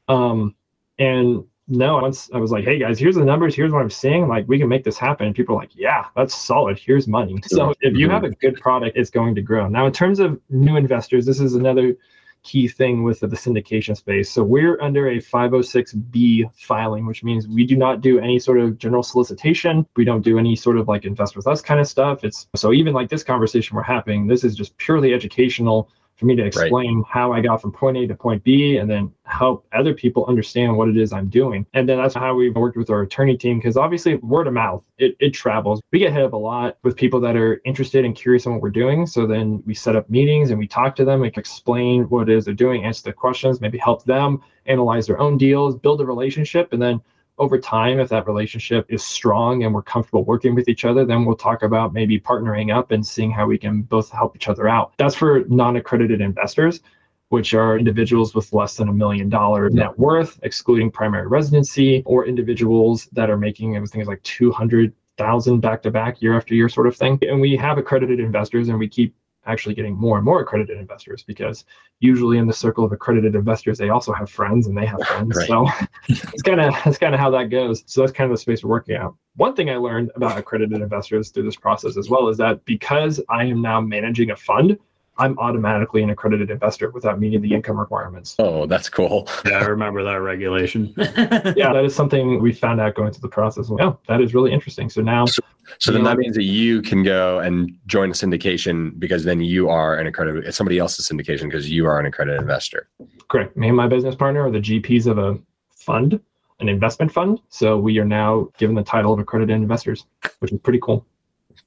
[0.07, 0.55] Um,
[0.99, 4.27] and no, once I was like, hey guys, here's the numbers, here's what I'm seeing.
[4.27, 5.27] Like we can make this happen.
[5.27, 6.79] And people are like, yeah, that's solid.
[6.79, 7.39] Here's money.
[7.45, 9.67] So if you have a good product, it's going to grow.
[9.67, 11.95] Now, in terms of new investors, this is another
[12.43, 14.31] key thing with the, the syndication space.
[14.31, 18.77] So we're under a 506B filing, which means we do not do any sort of
[18.77, 19.85] general solicitation.
[19.95, 22.23] We don't do any sort of like invest with us kind of stuff.
[22.23, 26.35] It's so even like this conversation we're having, this is just purely educational for me
[26.35, 27.05] to explain right.
[27.07, 30.75] how I got from point A to point B and then help other people understand
[30.75, 31.65] what it is I'm doing.
[31.73, 34.83] And then that's how we've worked with our attorney team because obviously word of mouth,
[34.97, 35.81] it, it travels.
[35.93, 38.61] We get hit up a lot with people that are interested and curious in what
[38.61, 39.07] we're doing.
[39.07, 42.29] So then we set up meetings and we talk to them, we can explain what
[42.29, 46.01] it is they're doing, answer the questions, maybe help them analyze their own deals, build
[46.01, 46.99] a relationship, and then
[47.39, 51.25] over time, if that relationship is strong and we're comfortable working with each other, then
[51.25, 54.67] we'll talk about maybe partnering up and seeing how we can both help each other
[54.67, 54.93] out.
[54.97, 56.81] That's for non accredited investors,
[57.29, 62.25] which are individuals with less than a million dollar net worth, excluding primary residency, or
[62.25, 66.95] individuals that are making things like 200,000 back to back year after year sort of
[66.95, 67.17] thing.
[67.21, 69.15] And we have accredited investors and we keep
[69.49, 71.65] actually getting more and more accredited investors because
[71.99, 75.35] usually in the circle of accredited investors they also have friends and they have friends.
[75.35, 75.47] Right.
[75.47, 75.67] so
[76.07, 77.83] it's kind of that's kind of how that goes.
[77.87, 79.09] So that's kind of the space we're working at
[79.39, 83.21] one thing i learned about accredited investors through this process as well is that because
[83.29, 84.77] i am now managing a fund
[85.19, 88.35] I'm automatically an accredited investor without meeting the income requirements.
[88.39, 89.27] Oh, that's cool.
[89.45, 90.93] yeah, I remember that regulation.
[90.97, 93.69] yeah, that is something we found out going through the process.
[93.77, 94.89] Yeah, that is really interesting.
[94.89, 95.41] So now, so,
[95.77, 99.41] so then know, that means that you can go and join a syndication because then
[99.41, 100.45] you are an accredited.
[100.45, 102.87] It's somebody else's syndication because you are an accredited investor.
[103.27, 103.57] Correct.
[103.57, 105.37] Me and my business partner are the GPs of a
[105.75, 106.19] fund,
[106.61, 107.41] an investment fund.
[107.49, 110.05] So we are now given the title of accredited investors,
[110.39, 111.05] which is pretty cool.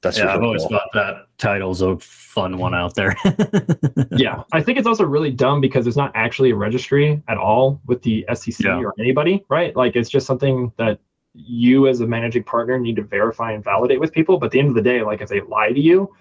[0.03, 0.71] That's yeah, I've always cool.
[0.71, 3.15] thought that title's a fun one out there.
[4.11, 7.81] yeah, I think it's also really dumb because there's not actually a registry at all
[7.85, 8.79] with the SEC yeah.
[8.79, 9.73] or anybody, right?
[9.75, 10.99] Like it's just something that
[11.33, 14.37] you as a managing partner need to verify and validate with people.
[14.37, 16.13] But at the end of the day, like if they lie to you,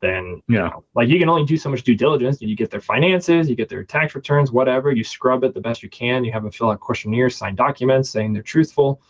[0.00, 2.40] then yeah, you know, like you can only do so much due diligence.
[2.40, 4.92] You get their finances, you get their tax returns, whatever.
[4.92, 6.24] You scrub it the best you can.
[6.24, 9.02] You have them fill out questionnaires, sign documents saying they're truthful.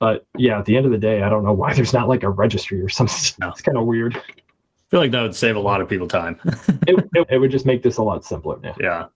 [0.00, 2.24] But yeah, at the end of the day, I don't know why there's not like
[2.24, 3.36] a registry or something.
[3.38, 3.50] No.
[3.50, 4.16] It's kind of weird.
[4.16, 6.40] I feel like that would save a lot of people time.
[6.88, 8.58] it, it, it, would just make this a lot simpler.
[8.64, 8.74] Yeah.
[8.80, 9.06] yeah.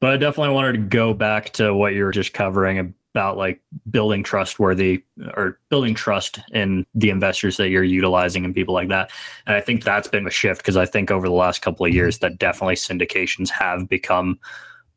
[0.00, 3.60] But I definitely wanted to go back to what you were just covering about like
[3.90, 5.04] building trustworthy
[5.34, 9.10] or building trust in the investors that you're utilizing and people like that.
[9.46, 11.92] And I think that's been a shift because I think over the last couple of
[11.92, 14.38] years that definitely syndications have become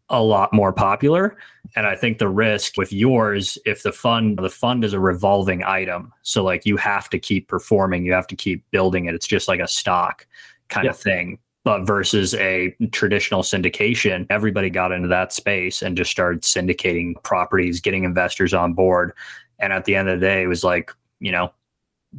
[0.10, 1.38] a lot more popular.
[1.76, 5.64] And i think the risk with yours if the fund the fund is a revolving
[5.64, 9.28] item so like you have to keep performing you have to keep building it it's
[9.28, 10.26] just like a stock
[10.70, 11.40] kind of thing.
[11.64, 17.82] But versus a traditional syndication everybody got into that space and just started syndicating properties
[17.82, 19.14] getting investors on board.
[19.60, 21.52] And at the end of the day it was like you know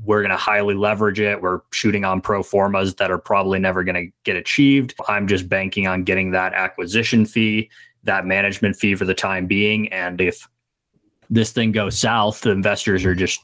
[0.05, 1.41] we're going to highly leverage it.
[1.41, 4.95] We're shooting on pro formas that are probably never going to get achieved.
[5.09, 7.71] I'm just banking on getting that acquisition fee,
[8.05, 9.93] that management fee for the time being.
[9.93, 10.49] And if
[11.31, 13.41] this thing goes south, the investors are just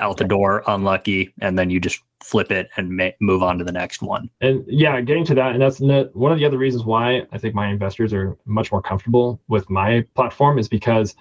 [0.00, 3.64] out the door, unlucky, and then you just flip it and ma- move on to
[3.64, 4.28] the next one.
[4.40, 7.54] And yeah, getting to that, and that's one of the other reasons why I think
[7.54, 11.14] my investors are much more comfortable with my platform is because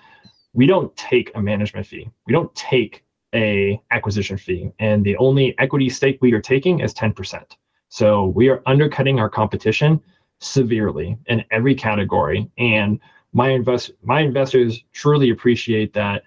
[0.53, 2.09] we don't take a management fee.
[2.25, 6.93] We don't take a acquisition fee and the only equity stake we are taking is
[6.93, 7.43] 10%.
[7.89, 10.01] So we are undercutting our competition
[10.39, 12.99] severely in every category and
[13.33, 16.23] my invest my investors truly appreciate that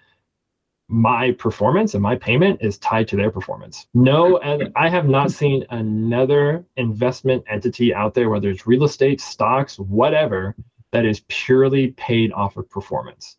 [0.88, 3.86] my performance and my payment is tied to their performance.
[3.94, 9.20] No, and I have not seen another investment entity out there, whether it's real estate,
[9.20, 10.54] stocks, whatever,
[10.92, 13.36] that is purely paid off of performance.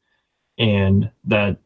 [0.57, 1.57] And that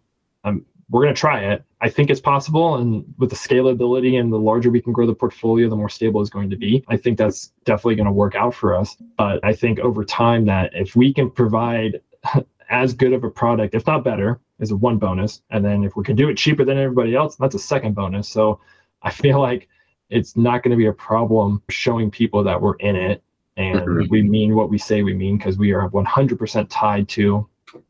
[0.43, 1.63] um, we're going to try it.
[1.79, 2.75] I think it's possible.
[2.75, 6.21] And with the scalability and the larger we can grow the portfolio, the more stable
[6.21, 6.83] it's going to be.
[6.89, 8.97] I think that's definitely going to work out for us.
[9.17, 12.01] But I think over time that if we can provide
[12.69, 15.41] as good of a product, if not better, is a one bonus.
[15.49, 18.27] And then if we can do it cheaper than everybody else, that's a second bonus.
[18.27, 18.59] So
[19.01, 19.69] I feel like
[20.09, 23.23] it's not going to be a problem showing people that we're in it
[23.57, 24.09] and mm-hmm.
[24.09, 27.47] we mean what we say we mean because we are 100% tied to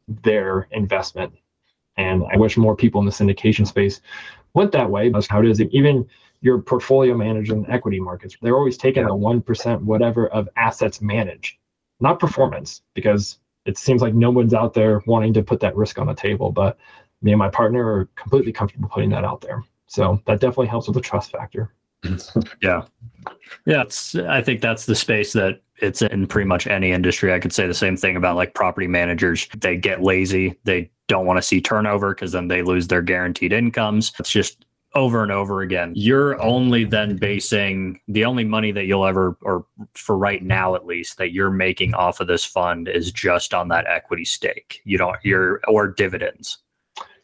[0.08, 1.34] their investment
[2.02, 4.02] and I wish more people in the syndication space
[4.54, 5.10] went that way.
[5.10, 5.62] That's how it is.
[5.62, 6.08] Even
[6.42, 11.58] your portfolio manager in equity markets, they're always taking the 1% whatever of assets managed,
[12.00, 16.00] not performance, because it seems like no one's out there wanting to put that risk
[16.00, 16.52] on the table.
[16.52, 16.78] But
[17.22, 19.64] me and my partner are completely comfortable putting that out there.
[19.86, 21.72] So that definitely helps with the trust factor.
[22.62, 22.84] yeah.
[23.66, 27.34] Yeah, it's, I think that's the space that it's in pretty much any industry.
[27.34, 29.48] I could say the same thing about like property managers.
[29.58, 30.58] They get lazy.
[30.64, 34.14] They don't want to see turnover because then they lose their guaranteed incomes.
[34.20, 35.94] It's just over and over again.
[35.96, 40.86] You're only then basing the only money that you'll ever, or for right now at
[40.86, 44.82] least, that you're making off of this fund is just on that equity stake.
[44.84, 46.58] You don't, you're, or dividends.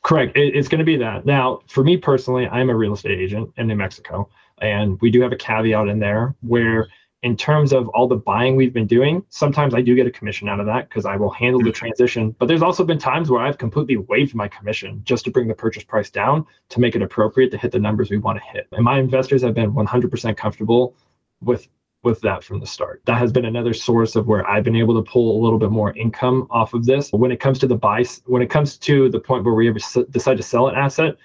[0.04, 0.38] Correct.
[0.38, 1.26] It, it's going to be that.
[1.26, 5.22] Now, for me personally, I'm a real estate agent in New Mexico, and we do
[5.22, 6.88] have a caveat in there where
[7.24, 10.48] in terms of all the buying we've been doing, sometimes I do get a commission
[10.48, 11.74] out of that because I will handle the mm-hmm.
[11.74, 12.36] transition.
[12.38, 15.56] But there's also been times where I've completely waived my commission just to bring the
[15.56, 18.68] purchase price down to make it appropriate to hit the numbers we want to hit.
[18.72, 20.96] And my investors have been 100% comfortable
[21.42, 21.68] with
[22.04, 23.02] with that from the start.
[23.06, 25.72] That has been another source of where I've been able to pull a little bit
[25.72, 27.10] more income off of this.
[27.12, 29.80] When it comes to the buy, when it comes to the point where we ever
[30.12, 31.16] decide to sell an asset,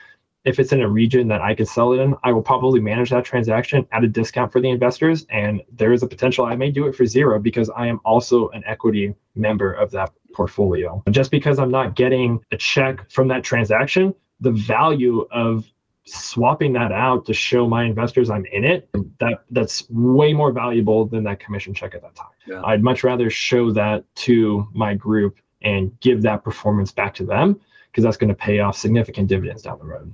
[0.44, 3.10] if it's in a region that I can sell it in, I will probably manage
[3.10, 5.26] that transaction at a discount for the investors.
[5.30, 8.48] And there is a potential I may do it for zero because I am also
[8.50, 11.02] an equity member of that portfolio.
[11.10, 15.64] Just because I'm not getting a check from that transaction, the value of
[16.04, 18.88] swapping that out to show my investors I'm in it,
[19.20, 22.26] that that's way more valuable than that commission check at that time.
[22.48, 22.62] Yeah.
[22.64, 27.60] I'd much rather show that to my group and give that performance back to them
[27.90, 30.12] because that's going to pay off significant dividends down the road.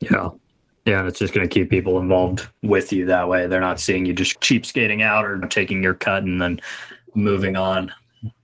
[0.00, 0.30] Yeah.
[0.84, 3.46] Yeah, and it's just going to keep people involved with you that way.
[3.46, 6.60] They're not seeing you just cheap skating out or taking your cut and then
[7.14, 7.92] moving on.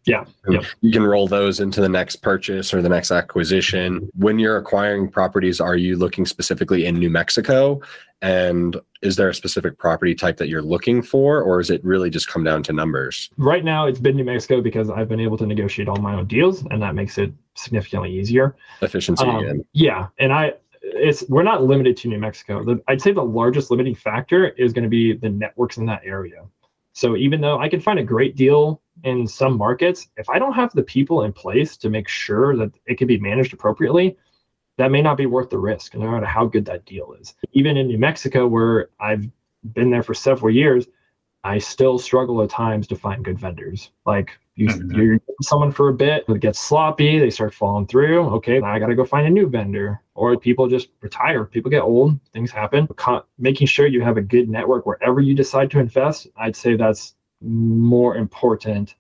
[0.05, 0.25] Yeah.
[0.49, 0.65] Yep.
[0.83, 4.11] You can roll those into the next purchase or the next acquisition.
[4.15, 7.81] When you're acquiring properties, are you looking specifically in New Mexico?
[8.21, 12.09] And is there a specific property type that you're looking for, or is it really
[12.11, 13.31] just come down to numbers?
[13.37, 16.27] Right now, it's been New Mexico because I've been able to negotiate all my own
[16.27, 18.57] deals, and that makes it significantly easier.
[18.81, 19.65] Efficiency um, again.
[19.73, 20.09] Yeah.
[20.19, 22.63] And I, it's we're not limited to New Mexico.
[22.63, 26.03] The, I'd say the largest limiting factor is going to be the networks in that
[26.05, 26.45] area.
[26.93, 30.53] So even though I can find a great deal in some markets, if I don't
[30.53, 34.17] have the people in place to make sure that it can be managed appropriately,
[34.77, 37.35] that may not be worth the risk, no matter how good that deal is.
[37.53, 39.29] Even in New Mexico, where I've
[39.73, 40.87] been there for several years,
[41.45, 43.91] I still struggle at times to find good vendors.
[44.07, 44.99] Like you, mm-hmm.
[44.99, 48.23] you're someone for a bit, it gets sloppy, they start falling through.
[48.37, 50.01] Okay, I got to go find a new vendor.
[50.15, 51.45] Or people just retire.
[51.45, 52.89] People get old, things happen.
[53.39, 57.15] Making sure you have a good network wherever you decide to invest, I'd say that's
[57.43, 58.95] more important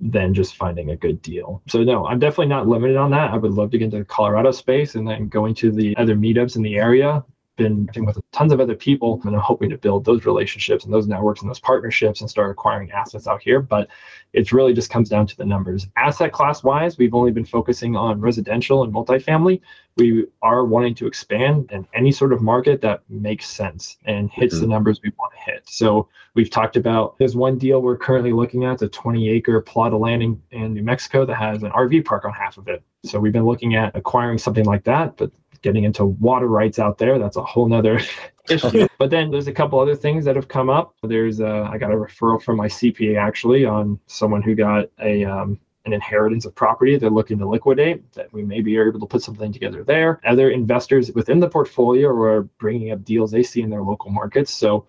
[0.00, 1.62] than just finding a good deal.
[1.68, 3.30] So no, I'm definitely not limited on that.
[3.30, 6.16] I would love to get into the Colorado space and then going to the other
[6.16, 7.24] meetups in the area
[7.56, 10.92] been working with tons of other people and I'm hoping to build those relationships and
[10.92, 13.60] those networks and those partnerships and start acquiring assets out here.
[13.60, 13.88] But
[14.32, 15.86] it really just comes down to the numbers.
[15.96, 19.60] Asset class wise, we've only been focusing on residential and multifamily.
[19.96, 24.56] We are wanting to expand in any sort of market that makes sense and hits
[24.56, 24.62] mm-hmm.
[24.62, 25.62] the numbers we want to hit.
[25.68, 29.92] So we've talked about there's one deal we're currently looking at, a 20 acre plot
[29.92, 32.82] of land in, in New Mexico that has an RV park on half of it.
[33.04, 35.30] So we've been looking at acquiring something like that, but
[35.64, 37.18] getting into water rights out there.
[37.18, 37.98] That's a whole nother
[38.48, 38.86] issue.
[38.98, 40.94] but then there's a couple other things that have come up.
[41.02, 45.24] There's uh, I got a referral from my CPA actually on someone who got a
[45.24, 49.06] um, an inheritance of property they're looking to liquidate that we maybe are able to
[49.06, 50.20] put something together there.
[50.24, 54.50] Other investors within the portfolio are bringing up deals they see in their local markets.
[54.50, 54.86] So,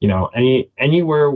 [0.00, 1.32] you know, any anywhere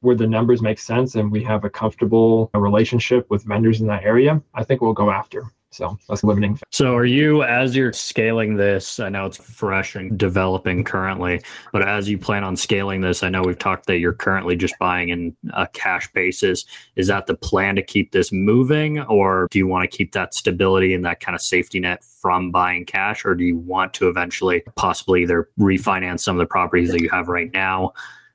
[0.00, 4.04] where the numbers make sense and we have a comfortable relationship with vendors in that
[4.04, 5.44] area, I think we'll go after.
[5.74, 6.56] So that's limiting.
[6.70, 11.82] So are you, as you're scaling this, I know it's fresh and developing currently, but
[11.82, 15.08] as you plan on scaling this, I know we've talked that you're currently just buying
[15.08, 16.64] in a cash basis.
[16.94, 20.32] Is that the plan to keep this moving or do you want to keep that
[20.32, 23.24] stability and that kind of safety net from buying cash?
[23.24, 27.10] Or do you want to eventually possibly either refinance some of the properties that you
[27.10, 27.94] have right now?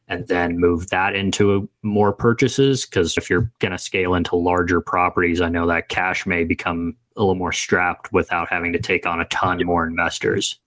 [0.10, 4.82] And then move that into more purchases because if you're going to scale into larger
[4.82, 9.06] properties i know that cash may become a little more strapped without having to take
[9.06, 10.60] on a ton more investors.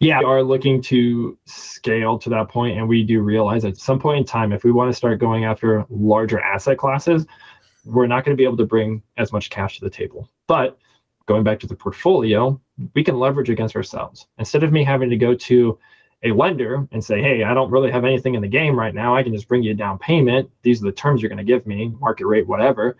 [0.00, 3.98] Yeah, we are looking to scale to that point, and we do realize at some
[3.98, 7.26] point in time, if we want to start going after larger asset classes,
[7.84, 10.28] we're not going to be able to bring as much cash to the table.
[10.48, 10.78] But
[11.26, 12.60] going back to the portfolio,
[12.94, 14.26] we can leverage against ourselves.
[14.38, 15.78] Instead of me having to go to
[16.26, 19.16] a lender and say, hey, I don't really have anything in the game right now.
[19.16, 20.50] I can just bring you a down payment.
[20.62, 22.96] These are the terms you're going to give me, market rate, whatever.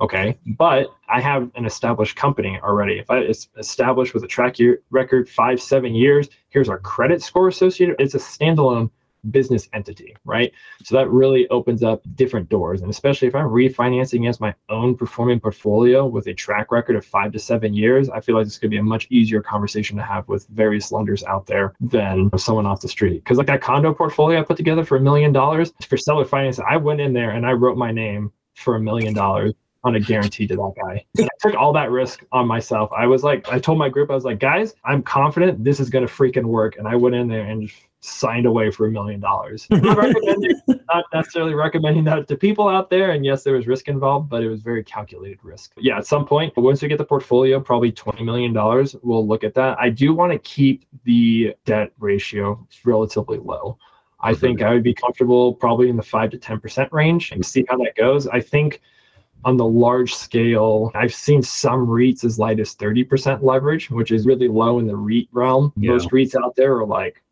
[0.00, 3.00] Okay, but I have an established company already.
[3.00, 7.20] If I it's established with a track year record five, seven years, here's our credit
[7.20, 7.96] score associated.
[7.98, 8.90] It's a standalone
[9.30, 10.52] business entity, right?
[10.84, 12.82] So that really opens up different doors.
[12.82, 17.04] And especially if I'm refinancing as my own performing portfolio with a track record of
[17.04, 20.02] five to seven years, I feel like this could be a much easier conversation to
[20.02, 23.24] have with various lenders out there than someone off the street.
[23.24, 26.58] Because like that condo portfolio I put together for a million dollars for seller finance,
[26.58, 29.54] I went in there and I wrote my name for a million dollars
[29.84, 31.04] on a guarantee to that guy.
[31.16, 32.90] And I took all that risk on myself.
[32.92, 35.88] I was like, I told my group, I was like, guys, I'm confident this is
[35.88, 36.76] going to freaking work.
[36.76, 39.66] And I went in there and signed away for a million dollars.
[39.70, 43.10] Not necessarily recommending that to people out there.
[43.10, 45.72] And yes, there was risk involved, but it was very calculated risk.
[45.76, 48.52] Yeah, at some point, once we get the portfolio, probably $20 million,
[49.02, 49.78] we'll look at that.
[49.80, 53.78] I do want to keep the debt ratio relatively low.
[54.20, 57.64] I think I would be comfortable probably in the five to 10% range and see
[57.68, 58.26] how that goes.
[58.26, 58.80] I think
[59.44, 64.26] on the large scale, I've seen some REITs as light as 30% leverage, which is
[64.26, 65.72] really low in the REIT realm.
[65.76, 65.92] Yeah.
[65.92, 67.22] Most REITs out there are like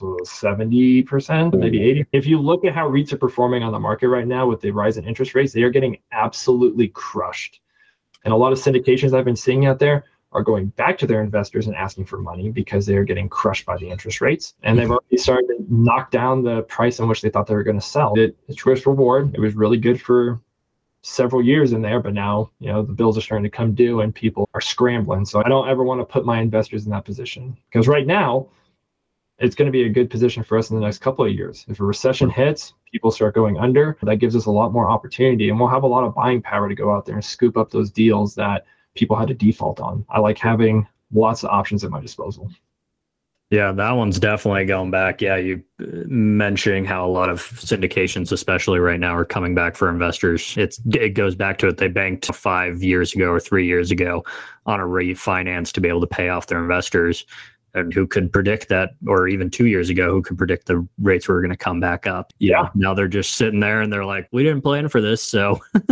[0.00, 1.60] 70%, hmm.
[1.60, 2.06] maybe 80.
[2.12, 4.70] If you look at how REITs are performing on the market right now with the
[4.70, 7.60] rise in interest rates, they are getting absolutely crushed.
[8.24, 11.22] And a lot of syndications I've been seeing out there are going back to their
[11.22, 14.54] investors and asking for money because they are getting crushed by the interest rates.
[14.64, 17.62] And they've already started to knock down the price in which they thought they were
[17.62, 18.14] going to sell.
[18.16, 19.32] It, it's risk reward.
[19.34, 20.40] It was really good for
[21.02, 24.00] several years in there, but now, you know, the bills are starting to come due
[24.00, 25.24] and people are scrambling.
[25.24, 28.48] So I don't ever want to put my investors in that position because right now,
[29.38, 31.64] it's going to be a good position for us in the next couple of years.
[31.68, 35.48] If a recession hits, people start going under, that gives us a lot more opportunity
[35.48, 37.70] and we'll have a lot of buying power to go out there and scoop up
[37.70, 40.04] those deals that people had to default on.
[40.08, 42.50] I like having lots of options at my disposal.
[43.50, 45.20] Yeah, that one's definitely going back.
[45.20, 49.76] Yeah, you uh, mentioning how a lot of syndications, especially right now, are coming back
[49.76, 50.56] for investors.
[50.56, 51.76] It's it goes back to it.
[51.76, 54.24] They banked five years ago or three years ago
[54.66, 57.26] on a refinance to be able to pay off their investors,
[57.74, 61.28] and who could predict that, or even two years ago, who could predict the rates
[61.28, 62.32] were going to come back up?
[62.38, 62.68] Yeah.
[62.74, 65.60] Now they're just sitting there and they're like, we didn't plan for this, so.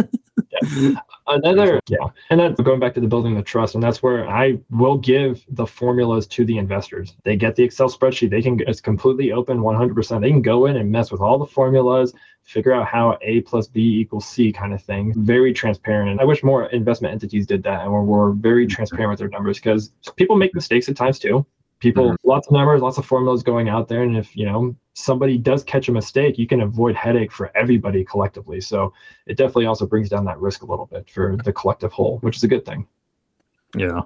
[0.76, 0.94] yeah.
[1.26, 1.98] Another, yeah.
[2.30, 5.44] And then going back to the building the trust, and that's where I will give
[5.48, 7.14] the formulas to the investors.
[7.24, 8.30] They get the Excel spreadsheet.
[8.30, 10.20] They can, it's completely open 100%.
[10.20, 13.68] They can go in and mess with all the formulas, figure out how A plus
[13.68, 15.14] B equals C kind of thing.
[15.16, 16.10] Very transparent.
[16.10, 18.74] And I wish more investment entities did that and were, were very mm-hmm.
[18.74, 21.46] transparent with their numbers because people make mistakes at times too
[21.82, 22.28] people mm-hmm.
[22.28, 25.64] lots of numbers lots of formulas going out there and if you know somebody does
[25.64, 28.60] catch a mistake you can avoid headache for everybody collectively.
[28.60, 28.92] So
[29.26, 32.36] it definitely also brings down that risk a little bit for the collective whole which
[32.36, 32.86] is a good thing.
[33.76, 34.02] Yeah.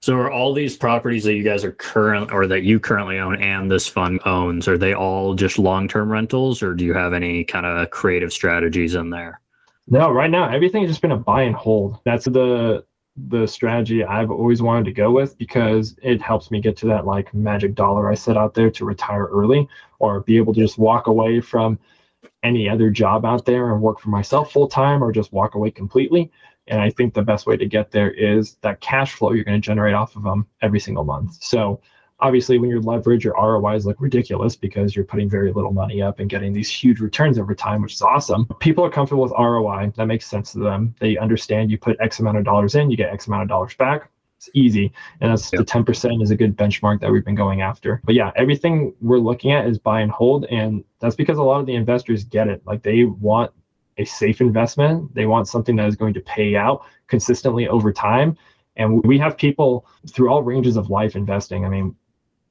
[0.00, 3.40] So are all these properties that you guys are current or that you currently own
[3.40, 7.42] and this fund owns are they all just long-term rentals or do you have any
[7.42, 9.40] kind of creative strategies in there?
[9.86, 12.00] No right now everything has just been a buy and hold.
[12.04, 12.84] That's the
[13.26, 17.06] the strategy I've always wanted to go with because it helps me get to that
[17.06, 20.78] like magic dollar I set out there to retire early or be able to just
[20.78, 21.78] walk away from
[22.42, 25.70] any other job out there and work for myself full time or just walk away
[25.70, 26.30] completely.
[26.68, 29.60] And I think the best way to get there is that cash flow you're going
[29.60, 31.42] to generate off of them every single month.
[31.42, 31.80] So
[32.20, 36.18] obviously when your leverage your ROIs look ridiculous because you're putting very little money up
[36.18, 38.46] and getting these huge returns over time, which is awesome.
[38.60, 39.92] People are comfortable with ROI.
[39.96, 40.94] That makes sense to them.
[41.00, 43.74] They understand you put X amount of dollars in, you get X amount of dollars
[43.74, 44.10] back.
[44.36, 44.92] It's easy.
[45.20, 45.60] And that's yep.
[45.60, 48.00] the 10% is a good benchmark that we've been going after.
[48.04, 50.44] But yeah, everything we're looking at is buy and hold.
[50.46, 52.62] And that's because a lot of the investors get it.
[52.64, 53.50] Like they want
[53.96, 55.12] a safe investment.
[55.12, 58.36] They want something that is going to pay out consistently over time.
[58.76, 61.64] And we have people through all ranges of life investing.
[61.64, 61.96] I mean,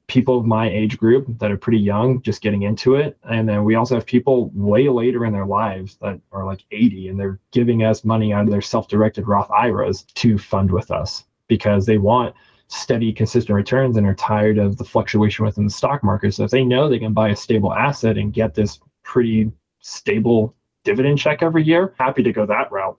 [0.08, 3.16] people of my age group that are pretty young just getting into it.
[3.28, 7.08] And then we also have people way later in their lives that are like 80
[7.08, 11.24] and they're giving us money out of their self-directed roth iras to fund with us
[11.46, 12.34] because they want
[12.68, 16.34] steady consistent returns and are tired of the fluctuation within the stock market.
[16.34, 20.54] So if they know they can buy a stable asset and get this pretty stable
[20.84, 22.98] dividend check every year happy to go that route.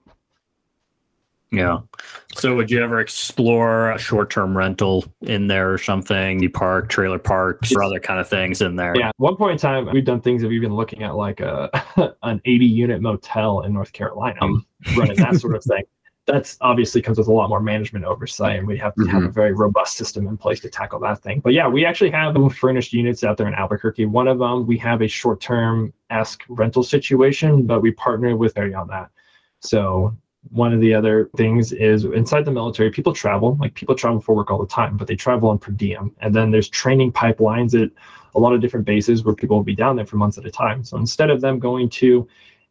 [1.50, 1.78] Yeah.
[2.40, 6.42] So would you ever explore a short-term rental in there or something?
[6.42, 8.96] You park, trailer parks, or other kind of things in there?
[8.96, 9.08] Yeah.
[9.08, 11.68] At one point in time, we've done things of even looking at like a
[12.22, 14.64] an 80-unit motel in North Carolina, um,
[14.96, 15.82] running that sort of thing.
[16.24, 19.10] That's obviously comes with a lot more management oversight, and we have to mm-hmm.
[19.10, 21.40] have a very robust system in place to tackle that thing.
[21.40, 24.06] But yeah, we actually have furnished units out there in Albuquerque.
[24.06, 28.72] One of them, we have a short-term esque rental situation, but we partner with Harry
[28.72, 29.10] on that.
[29.60, 30.16] So
[30.48, 34.34] one of the other things is inside the military, people travel, like people travel for
[34.34, 36.14] work all the time, but they travel on per diem.
[36.20, 37.90] And then there's training pipelines at
[38.34, 40.50] a lot of different bases where people will be down there for months at a
[40.50, 40.82] time.
[40.82, 42.26] So instead of them going to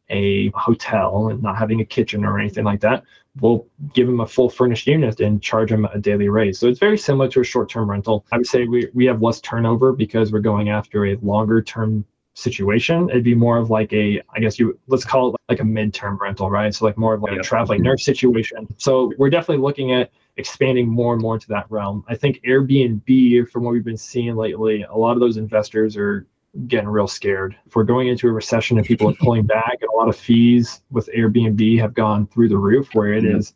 [0.09, 3.03] a hotel and not having a kitchen or anything like that,
[3.39, 6.55] we'll give them a full furnished unit and charge them a daily rate.
[6.55, 8.25] So it's very similar to a short term rental.
[8.31, 12.03] I would say we, we have less turnover because we're going after a longer term
[12.33, 13.09] situation.
[13.09, 16.19] It'd be more of like a, I guess you let's call it like a midterm
[16.19, 16.73] rental, right?
[16.73, 18.67] So like more of like a traveling nurse situation.
[18.77, 22.03] So we're definitely looking at expanding more and more into that realm.
[22.07, 26.25] I think Airbnb, from what we've been seeing lately, a lot of those investors are
[26.67, 27.55] getting real scared.
[27.65, 30.15] If we're going into a recession and people are pulling back, and a lot of
[30.15, 33.53] fees with Airbnb have gone through the roof, where it is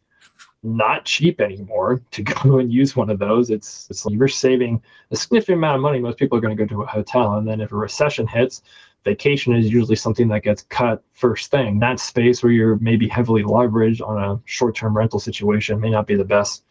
[0.63, 3.49] not cheap anymore to go and use one of those.
[3.49, 5.99] It's, it's you're saving a significant amount of money.
[5.99, 8.63] Most people are going to go to a hotel, and then if a recession hits,
[9.03, 11.79] vacation is usually something that gets cut first thing.
[11.79, 16.15] That space where you're maybe heavily leveraged on a short-term rental situation may not be
[16.15, 16.63] the best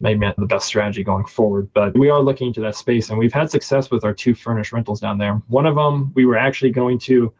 [0.00, 1.68] maybe not the best strategy going forward.
[1.72, 4.72] But we are looking into that space, and we've had success with our two furnished
[4.72, 5.40] rentals down there.
[5.48, 7.32] One of them we were actually going to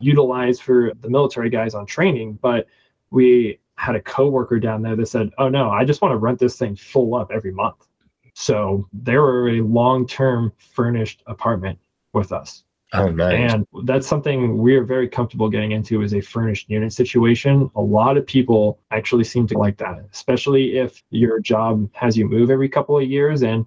[0.00, 2.66] utilize for the military guys on training, but
[3.10, 6.38] we had a coworker down there that said, "Oh no, I just want to rent
[6.38, 7.88] this thing full up every month."
[8.34, 11.78] So they were a long-term furnished apartment
[12.12, 12.64] with us.
[12.92, 13.52] Oh, nice.
[13.52, 17.70] And that's something we're very comfortable getting into is a furnished unit situation.
[17.76, 22.28] A lot of people actually seem to like that, especially if your job has you
[22.28, 23.64] move every couple of years and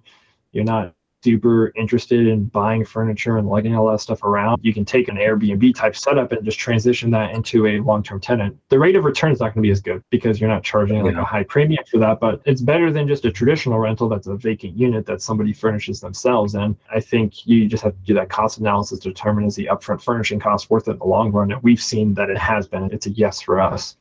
[0.52, 0.94] you're not
[1.24, 5.16] super interested in buying furniture and lugging all that stuff around, you can take an
[5.16, 8.56] Airbnb type setup and just transition that into a long term tenant.
[8.68, 11.02] The rate of return is not going to be as good because you're not charging
[11.02, 14.26] like a high premium for that, but it's better than just a traditional rental that's
[14.26, 16.54] a vacant unit that somebody furnishes themselves.
[16.54, 19.68] And I think you just have to do that cost analysis to determine is the
[19.72, 21.52] upfront furnishing cost worth it in the long run.
[21.52, 22.92] And we've seen that it has been.
[22.92, 23.96] It's a yes for us.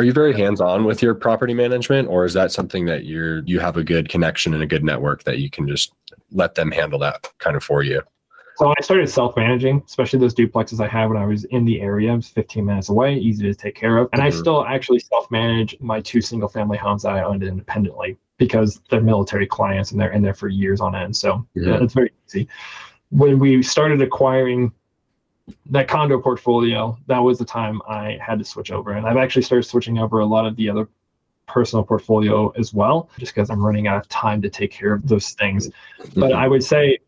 [0.00, 3.60] Are you very hands-on with your property management, or is that something that you're you
[3.60, 5.92] have a good connection and a good network that you can just
[6.32, 8.02] let them handle that kind of for you?
[8.56, 12.12] So I started self-managing, especially those duplexes I had when I was in the area.
[12.12, 14.10] It was 15 minutes away, easy to take care of.
[14.12, 14.36] And mm-hmm.
[14.36, 19.46] I still actually self-manage my two single-family homes that I owned independently because they're military
[19.46, 21.16] clients and they're in there for years on end.
[21.16, 21.78] So yeah.
[21.82, 22.48] it's very easy.
[23.08, 24.72] When we started acquiring
[25.66, 28.92] that condo portfolio, that was the time I had to switch over.
[28.92, 30.86] And I've actually started switching over a lot of the other
[31.50, 35.06] personal portfolio as well, just because I'm running out of time to take care of
[35.06, 35.68] those things.
[35.68, 36.20] Mm-hmm.
[36.20, 36.98] But I would say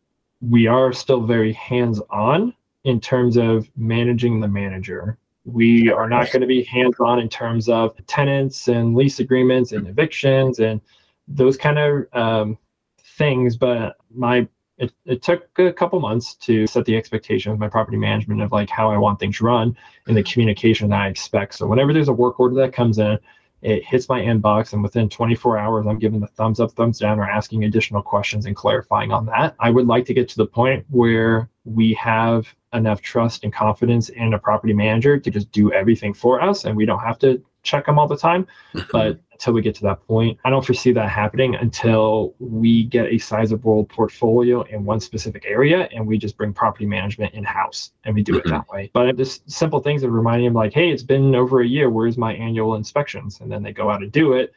[0.40, 5.18] we are still very hands on in terms of managing the manager.
[5.45, 9.72] We are not going to be hands on in terms of tenants and lease agreements
[9.72, 10.80] and evictions and
[11.28, 12.59] those kind of um,
[12.99, 13.57] things.
[13.57, 17.97] But my it, it took a couple months to set the expectation with my property
[17.97, 19.76] management of like how I want things run
[20.07, 21.55] and the communication that I expect.
[21.55, 23.18] So whenever there's a work order that comes in,
[23.63, 27.19] it hits my inbox and within 24 hours i'm giving the thumbs up thumbs down
[27.19, 29.55] or asking additional questions and clarifying on that.
[29.59, 34.09] I would like to get to the point where we have enough trust and confidence
[34.09, 37.43] in a property manager to just do everything for us and we don't have to
[37.63, 38.47] check them all the time.
[38.93, 40.38] But until we get to that point.
[40.45, 45.88] I don't foresee that happening until we get a sizable portfolio in one specific area
[45.93, 48.51] and we just bring property management in house and we do it mm-hmm.
[48.51, 48.93] that way.
[48.95, 51.90] But just simple things of reminding them, like, hey, it's been over a year.
[51.90, 53.40] Where's my annual inspections?
[53.40, 54.53] And then they go out and do it.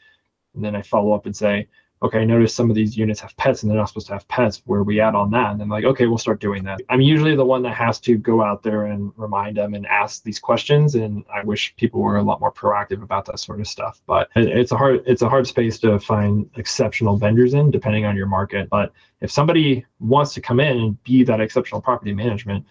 [0.53, 1.67] And then I follow up and say,
[2.05, 4.27] okay, I noticed some of these units have pets and they're not supposed to have
[4.27, 4.61] pets.
[4.65, 5.51] Where we at on that?
[5.51, 6.79] And I'm like, okay, we'll start doing that.
[6.89, 10.23] I'm usually the one that has to go out there and remind them and ask
[10.23, 10.95] these questions.
[10.95, 14.01] And I wish people were a lot more proactive about that sort of stuff.
[14.05, 18.15] But it's a hard it's a hard space to find exceptional vendors in, depending on
[18.15, 18.69] your market.
[18.69, 22.65] But if somebody wants to come in and be that exceptional property management,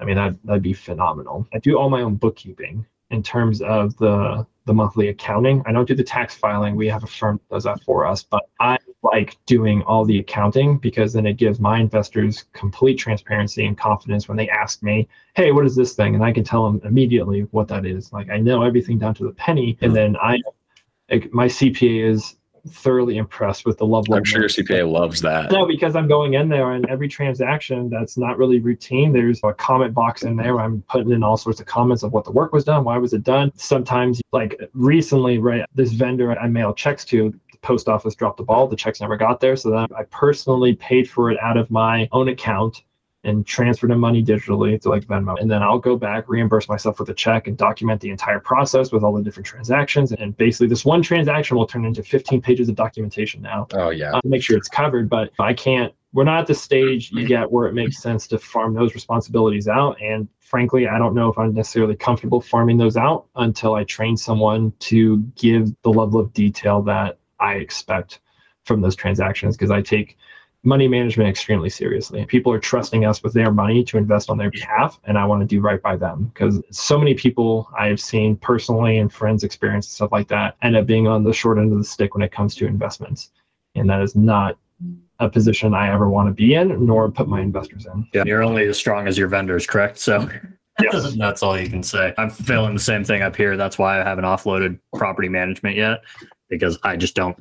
[0.00, 1.46] I mean that that'd be phenomenal.
[1.52, 5.62] I do all my own bookkeeping in terms of the the monthly accounting.
[5.64, 6.74] I don't do the tax filing.
[6.74, 10.18] We have a firm that does that for us, but I like doing all the
[10.18, 15.08] accounting because then it gives my investors complete transparency and confidence when they ask me,
[15.36, 18.12] "Hey, what is this thing?" and I can tell them immediately what that is.
[18.12, 19.96] Like I know everything down to the penny, and hmm.
[19.96, 20.40] then I
[21.30, 22.36] my CPA is
[22.70, 24.14] thoroughly impressed with the level.
[24.14, 25.50] I'm sure your CPA loves that.
[25.50, 29.52] No, because I'm going in there and every transaction that's not really routine, there's a
[29.52, 30.60] comment box in there.
[30.60, 33.12] I'm putting in all sorts of comments of what the work was done, why was
[33.12, 33.52] it done.
[33.56, 38.44] Sometimes, like recently, right, this vendor I mail checks to, the post office dropped the
[38.44, 38.68] ball.
[38.68, 42.08] The checks never got there, so then I personally paid for it out of my
[42.12, 42.82] own account
[43.26, 45.38] and transfer the money digitally to like Venmo.
[45.40, 48.92] And then I'll go back, reimburse myself with a check and document the entire process
[48.92, 50.12] with all the different transactions.
[50.12, 53.66] And basically, this one transaction will turn into 15 pages of documentation now.
[53.74, 54.12] Oh, yeah.
[54.12, 55.10] Uh, make sure it's covered.
[55.10, 58.74] But I can't, we're not at the stage yet where it makes sense to farm
[58.74, 60.00] those responsibilities out.
[60.00, 64.16] And frankly, I don't know if I'm necessarily comfortable farming those out until I train
[64.16, 68.20] someone to give the level of detail that I expect
[68.64, 70.16] from those transactions because I take
[70.66, 72.26] money management extremely seriously.
[72.26, 75.40] People are trusting us with their money to invest on their behalf, and I want
[75.40, 79.88] to do right by them because so many people I've seen personally and friends experience
[79.88, 82.32] stuff like that end up being on the short end of the stick when it
[82.32, 83.30] comes to investments,
[83.76, 84.58] and that is not
[85.20, 88.06] a position I ever want to be in, nor put my investors in.
[88.12, 89.98] Yeah, you're only as strong as your vendors, correct?
[89.98, 90.28] So
[90.82, 91.14] yes.
[91.16, 92.12] that's all you can say.
[92.18, 93.56] I'm feeling the same thing up here.
[93.56, 96.00] That's why I haven't offloaded property management yet,
[96.50, 97.36] because I just don't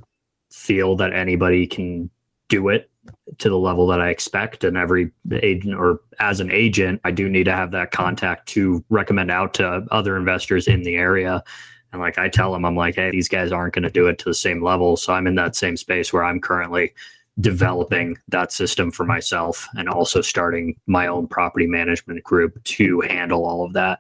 [0.52, 2.10] feel that anybody can
[2.48, 2.90] do it
[3.38, 4.64] to the level that I expect.
[4.64, 8.84] And every agent or as an agent, I do need to have that contact to
[8.90, 11.44] recommend out to other investors in the area.
[11.92, 14.18] And like I tell them, I'm like, hey, these guys aren't going to do it
[14.20, 14.98] to the same level.
[14.98, 16.94] So I'm in that same space where I'm currently
[17.40, 23.46] developing that system for myself and also starting my own property management group to handle
[23.46, 24.00] all of that.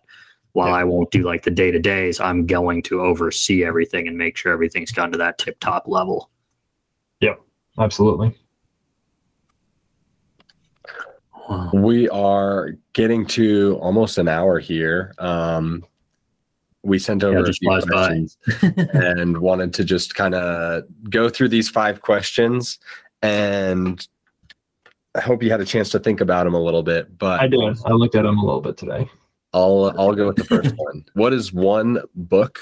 [0.53, 0.73] While.
[0.73, 4.37] I won't do like the day to days, I'm going to oversee everything and make
[4.37, 6.29] sure everything's gone to that tip top level.
[7.19, 7.41] Yep,
[7.77, 8.33] absolutely.
[11.49, 11.69] Wow.
[11.73, 15.13] We are getting to almost an hour here.
[15.19, 15.85] Um,
[16.83, 18.37] we sent over yeah, a few questions
[18.93, 22.79] and wanted to just kind of go through these five questions
[23.21, 24.07] and
[25.15, 27.17] I hope you had a chance to think about them a little bit.
[27.17, 27.59] But I did.
[27.85, 29.09] I looked at them a little bit today.
[29.53, 31.05] I'll I'll go with the first one.
[31.13, 32.59] What is one book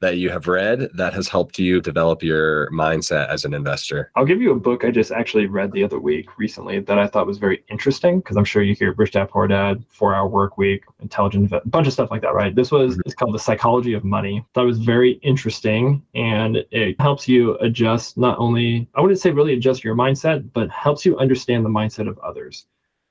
[0.00, 4.10] that you have read that has helped you develop your mindset as an investor?
[4.14, 7.06] I'll give you a book I just actually read the other week recently that I
[7.06, 10.28] thought was very interesting because I'm sure you hear Rich Dad Poor Dad, Four Hour
[10.28, 12.54] Work Week, Intelligent, a bunch of stuff like that, right?
[12.54, 13.00] This was mm-hmm.
[13.06, 14.44] it's called The Psychology of Money.
[14.54, 19.54] That was very interesting and it helps you adjust not only I wouldn't say really
[19.54, 22.66] adjust your mindset, but helps you understand the mindset of others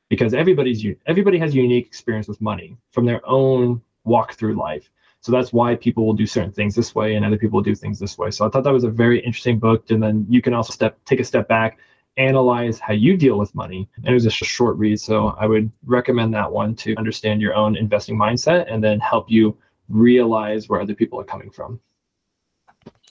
[0.10, 4.90] because everybody's everybody has a unique experience with money from their own walk through life
[5.26, 7.74] so that's why people will do certain things this way and other people will do
[7.74, 8.30] things this way.
[8.30, 9.90] So I thought that was a very interesting book.
[9.90, 11.80] And then you can also step take a step back,
[12.18, 13.90] analyze how you deal with money.
[13.96, 15.02] And it was just a short read.
[15.02, 19.26] So I would recommend that one to understand your own investing mindset and then help
[19.28, 19.58] you
[19.90, 21.80] realize where other people are coming from.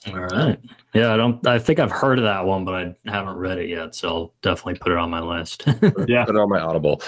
[0.07, 0.57] All right.
[0.93, 3.67] Yeah, I don't I think I've heard of that one, but I haven't read it
[3.67, 3.93] yet.
[3.93, 5.65] So I'll definitely put it on my list.
[6.07, 6.23] yeah.
[6.23, 7.01] Put it on my Audible.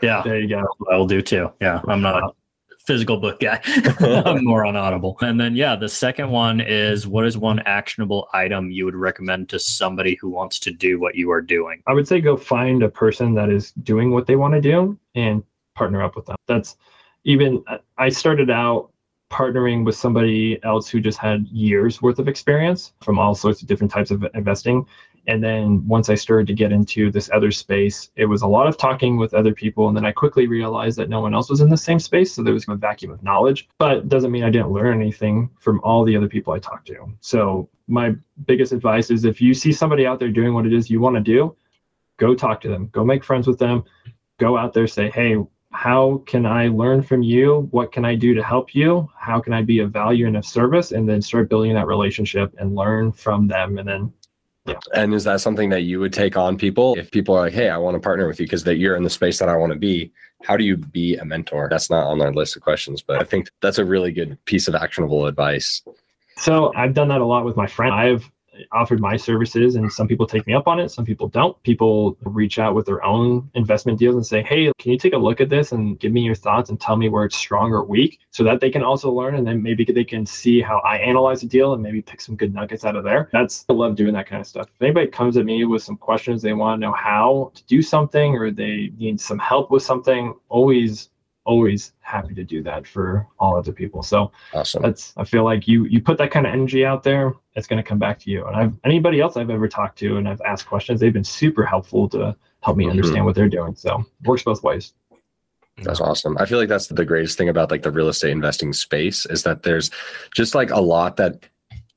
[0.00, 0.22] Yeah.
[0.22, 0.66] There you go.
[0.90, 1.52] I will do too.
[1.60, 1.82] Yeah.
[1.86, 2.30] I'm not uh,
[2.86, 3.60] physical book guy.
[4.26, 5.16] I'm more on Audible.
[5.20, 9.48] And then, yeah, the second one is what is one actionable item you would recommend
[9.50, 11.82] to somebody who wants to do what you are doing?
[11.86, 14.98] I would say go find a person that is doing what they want to do
[15.14, 15.42] and
[15.74, 16.36] partner up with them.
[16.48, 16.76] That's
[17.24, 18.90] even, uh, I started out
[19.30, 23.68] partnering with somebody else who just had years worth of experience from all sorts of
[23.68, 24.86] different types of investing
[25.26, 28.66] and then once I started to get into this other space, it was a lot
[28.66, 29.86] of talking with other people.
[29.86, 32.32] And then I quickly realized that no one else was in the same space.
[32.32, 35.80] So there was a vacuum of knowledge, but doesn't mean I didn't learn anything from
[35.84, 37.06] all the other people I talked to.
[37.20, 38.14] So my
[38.46, 41.14] biggest advice is if you see somebody out there doing what it is you want
[41.14, 41.54] to do,
[42.16, 43.84] go talk to them, go make friends with them,
[44.38, 45.36] go out there, say, hey,
[45.70, 47.68] how can I learn from you?
[47.70, 49.08] What can I do to help you?
[49.16, 50.92] How can I be of value and of service?
[50.92, 54.12] And then start building that relationship and learn from them and then
[54.66, 54.78] yeah.
[54.94, 57.68] And is that something that you would take on people if people are like, "Hey,
[57.68, 59.72] I want to partner with you because that you're in the space that I want
[59.72, 60.12] to be"?
[60.44, 61.68] How do you be a mentor?
[61.68, 64.68] That's not on our list of questions, but I think that's a really good piece
[64.68, 65.82] of actionable advice.
[66.36, 67.92] So I've done that a lot with my friend.
[67.92, 68.30] I've
[68.72, 71.60] offered my services and some people take me up on it some people don't.
[71.62, 75.18] People reach out with their own investment deals and say hey can you take a
[75.18, 77.84] look at this and give me your thoughts and tell me where it's strong or
[77.84, 78.20] weak?
[78.30, 81.42] So that they can also learn and then maybe they can see how i analyze
[81.42, 83.28] a deal and maybe pick some good nuggets out of there.
[83.32, 84.68] That's i love doing that kind of stuff.
[84.74, 87.82] If anybody comes at me with some questions they want to know how to do
[87.82, 91.08] something or they need some help with something always
[91.44, 94.02] always happy to do that for all other people.
[94.02, 94.82] So awesome.
[94.82, 97.82] That's I feel like you you put that kind of energy out there, it's going
[97.82, 98.46] to come back to you.
[98.46, 101.64] And I've anybody else I've ever talked to and I've asked questions, they've been super
[101.64, 102.90] helpful to help me mm-hmm.
[102.92, 103.74] understand what they're doing.
[103.74, 104.94] So works both ways.
[105.78, 106.36] That's awesome.
[106.38, 109.42] I feel like that's the greatest thing about like the real estate investing space is
[109.44, 109.90] that there's
[110.34, 111.46] just like a lot that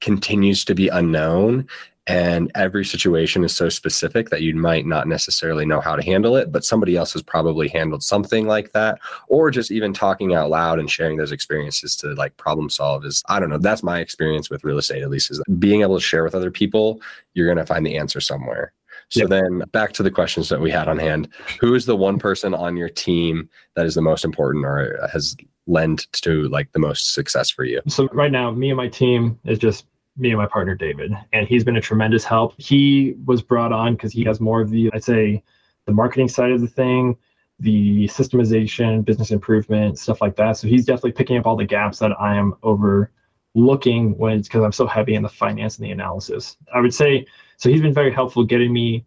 [0.02, 1.68] continues to be unknown
[2.08, 6.36] and every situation is so specific that you might not necessarily know how to handle
[6.36, 9.00] it but somebody else has probably handled something like that.
[9.28, 13.24] Or just even talking out loud and sharing those experiences to like problem solve is
[13.28, 16.04] i don't know that's my experience with real estate at least is being able to
[16.04, 17.02] share with other people
[17.34, 18.74] you're going to find the answer somewhere.
[19.10, 19.30] So yep.
[19.30, 21.30] then back to the questions that we had on hand.
[21.60, 25.36] Who is the one person on your team that is the most important or has
[25.68, 27.82] lent to like the most success for you?
[27.88, 29.86] So right now me and my team is just
[30.18, 32.54] me and my partner David, and he's been a tremendous help.
[32.58, 35.44] He was brought on because he has more of the, I'd say,
[35.86, 37.18] the marketing side of the thing,
[37.60, 40.58] the systemization, business improvement, stuff like that.
[40.58, 44.64] So he's definitely picking up all the gaps that I am overlooking when it's because
[44.64, 46.58] I'm so heavy in the finance and the analysis.
[46.74, 47.26] I would say
[47.58, 47.70] so.
[47.70, 49.06] He's been very helpful getting me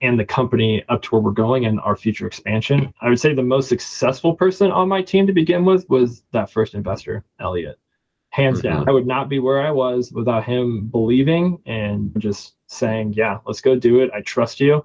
[0.00, 2.92] and the company up to where we're going and our future expansion.
[3.00, 6.50] I would say the most successful person on my team to begin with was that
[6.50, 7.78] first investor, Elliot
[8.32, 8.68] hands mm-hmm.
[8.68, 8.88] down.
[8.88, 13.60] I would not be where I was without him believing and just saying, "Yeah, let's
[13.60, 14.10] go do it.
[14.12, 14.84] I trust you.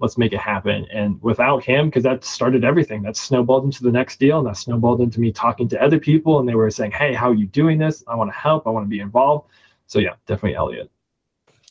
[0.00, 3.02] Let's make it happen." And without him, because that started everything.
[3.02, 6.40] That snowballed into the next deal, and that snowballed into me talking to other people,
[6.40, 8.04] and they were saying, "Hey, how are you doing this?
[8.06, 8.66] I want to help.
[8.66, 9.48] I want to be involved."
[9.86, 10.90] So yeah, definitely Elliot.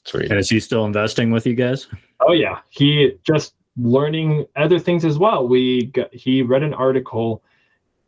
[0.05, 0.31] Sweet.
[0.31, 1.87] And is he still investing with you guys?
[2.21, 5.47] Oh yeah, he just learning other things as well.
[5.47, 7.43] We got, he read an article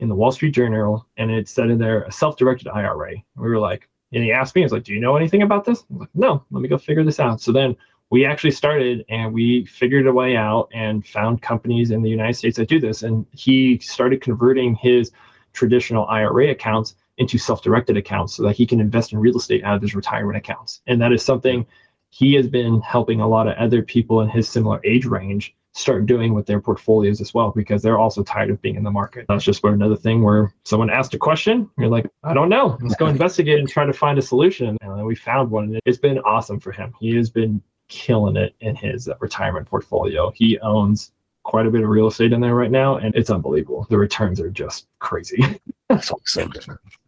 [0.03, 3.13] in the Wall Street Journal, and it said in there a self-directed IRA.
[3.35, 5.85] We were like, and he asked me, "He's like, do you know anything about this?"
[5.89, 6.43] I'm like, no.
[6.51, 7.41] Let me go figure this out.
[7.41, 7.75] So then
[8.11, 12.35] we actually started and we figured a way out and found companies in the United
[12.35, 13.01] States that do this.
[13.01, 15.11] And he started converting his
[15.53, 19.75] traditional IRA accounts into self-directed accounts so that he can invest in real estate out
[19.75, 20.81] of his retirement accounts.
[20.85, 21.65] And that is something
[22.09, 26.05] he has been helping a lot of other people in his similar age range start
[26.05, 29.25] doing with their portfolios as well because they're also tired of being in the market.
[29.27, 32.77] That's just where another thing where someone asked a question, you're like, I don't know.
[32.81, 34.77] Let's go investigate and try to find a solution.
[34.81, 35.65] And we found one.
[35.65, 36.93] and It's been awesome for him.
[36.99, 40.31] He has been killing it in his uh, retirement portfolio.
[40.35, 41.11] He owns
[41.43, 43.85] quite a bit of real estate in there right now, and it's unbelievable.
[43.89, 45.43] The returns are just crazy.
[45.89, 46.53] That's awesome.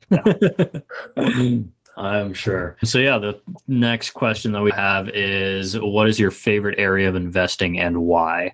[1.98, 2.78] I'm sure.
[2.84, 7.16] So yeah, the next question that we have is what is your favorite area of
[7.16, 8.54] investing and why?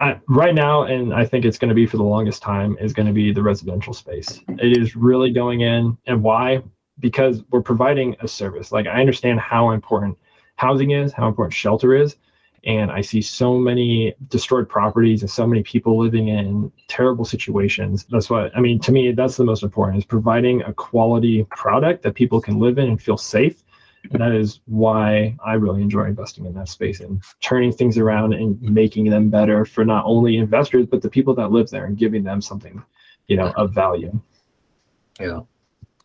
[0.00, 2.92] I, right now, and I think it's going to be for the longest time, is
[2.92, 4.40] going to be the residential space.
[4.48, 6.62] It is really going in, and why?
[6.98, 8.72] Because we're providing a service.
[8.72, 10.18] Like I understand how important
[10.56, 12.16] housing is, how important shelter is,
[12.64, 18.06] and I see so many destroyed properties and so many people living in terrible situations.
[18.10, 18.78] That's what I mean.
[18.80, 22.78] To me, that's the most important is providing a quality product that people can live
[22.78, 23.64] in and feel safe.
[24.12, 28.32] And that is why I really enjoy investing in that space and turning things around
[28.32, 31.96] and making them better for not only investors but the people that live there and
[31.96, 32.82] giving them something,
[33.28, 34.20] you know, of value.
[35.20, 35.40] Yeah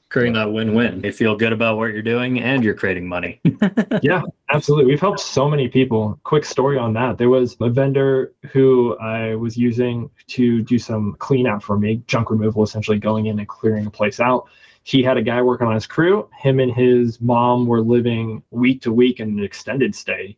[0.10, 1.01] creating that win-win.
[1.03, 3.41] You feel good about what you're doing and you're creating money.
[4.01, 4.86] yeah, absolutely.
[4.86, 6.20] We've helped so many people.
[6.24, 7.18] Quick story on that.
[7.18, 12.01] There was a vendor who I was using to do some clean out for me,
[12.08, 14.47] junk removal, essentially going in and clearing a place out.
[14.84, 16.30] He had a guy working on his crew.
[16.39, 20.38] Him and his mom were living week to week in an extended stay.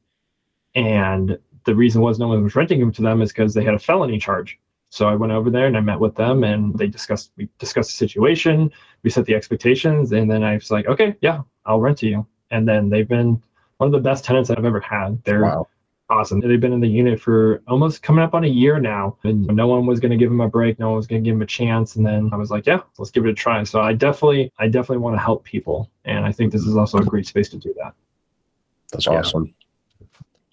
[0.74, 3.76] And the reason was no one was renting him to them is because they had
[3.76, 4.60] a felony charge.
[4.90, 7.92] So I went over there and I met with them and they discussed we discussed
[7.92, 8.72] the situation,
[9.04, 12.26] we set the expectations, and then I was like, okay, yeah, I'll rent to you.
[12.52, 13.42] And then they've been
[13.78, 15.24] one of the best tenants I've ever had.
[15.24, 15.68] They're wow.
[16.10, 16.40] awesome.
[16.40, 19.18] They've been in the unit for almost coming up on a year now.
[19.24, 20.80] And no one was going to give them a break.
[20.80, 21.96] No one was going to give them a chance.
[21.96, 23.64] And then I was like, yeah, let's give it a try.
[23.64, 25.90] So I definitely, I definitely want to help people.
[26.06, 27.94] And I think this is also a great space to do that.
[28.92, 29.54] That's awesome.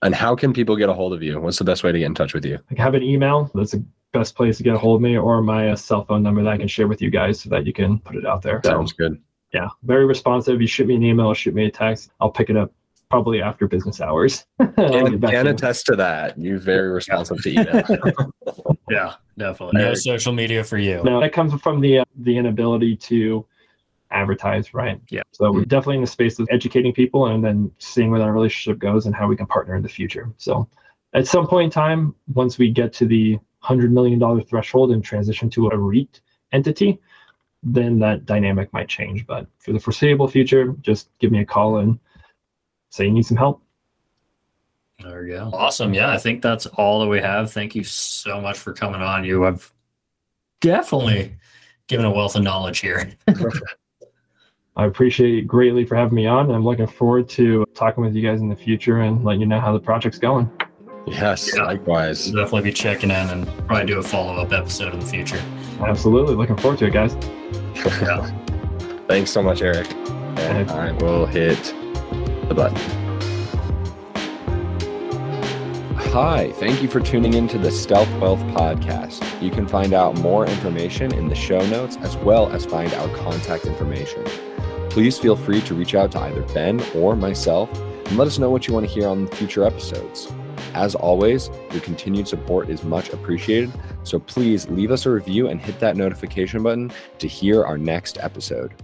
[0.02, 1.40] And how can people get a hold of you?
[1.40, 2.58] What's the best way to get in touch with you?
[2.70, 3.50] I have an email.
[3.54, 3.82] That's a
[4.16, 6.52] best place to get a hold of me or my uh, cell phone number that
[6.52, 8.60] I can share with you guys so that you can put it out there.
[8.64, 9.22] Sounds so, good.
[9.52, 10.60] Yeah, very responsive.
[10.60, 12.10] You shoot me an email, shoot me a text.
[12.20, 12.72] I'll pick it up
[13.10, 14.44] probably after business hours.
[14.76, 16.38] can, can attest to that.
[16.38, 18.32] You're very responsive to email.
[18.90, 19.80] yeah, definitely.
[19.80, 21.02] No social media for you.
[21.04, 23.46] No, that comes from the uh, the inability to
[24.10, 25.00] advertise, right?
[25.10, 25.22] Yeah.
[25.32, 28.78] So we're definitely in the space of educating people and then seeing where that relationship
[28.78, 30.30] goes and how we can partner in the future.
[30.36, 30.68] So
[31.12, 35.50] at some point in time, once we get to the $100 million threshold and transition
[35.50, 36.20] to a REIT
[36.52, 36.98] entity,
[37.62, 39.26] then that dynamic might change.
[39.26, 41.98] But for the foreseeable future, just give me a call and
[42.90, 43.62] say you need some help.
[45.00, 45.50] There we go.
[45.52, 45.92] Awesome.
[45.92, 47.52] Yeah, I think that's all that we have.
[47.52, 49.24] Thank you so much for coming on.
[49.24, 49.70] You have
[50.60, 51.36] definitely
[51.86, 53.12] given a wealth of knowledge here.
[54.76, 56.50] I appreciate it greatly for having me on.
[56.50, 59.60] I'm looking forward to talking with you guys in the future and letting you know
[59.60, 60.50] how the project's going.
[61.06, 61.62] Yes, yeah.
[61.62, 62.26] likewise.
[62.32, 65.40] We'll definitely be checking in and probably do a follow up episode in the future.
[65.80, 66.34] Absolutely.
[66.34, 67.14] Looking forward to it, guys.
[68.02, 68.30] yeah.
[69.06, 69.88] Thanks so much, Eric.
[70.38, 71.62] And I will hit
[72.48, 72.76] the button.
[76.12, 79.22] Hi, thank you for tuning into the Stealth Wealth podcast.
[79.42, 83.08] You can find out more information in the show notes as well as find our
[83.16, 84.24] contact information.
[84.88, 87.70] Please feel free to reach out to either Ben or myself
[88.06, 90.32] and let us know what you want to hear on future episodes.
[90.74, 93.72] As always, your continued support is much appreciated.
[94.02, 98.18] So please leave us a review and hit that notification button to hear our next
[98.20, 98.74] episode.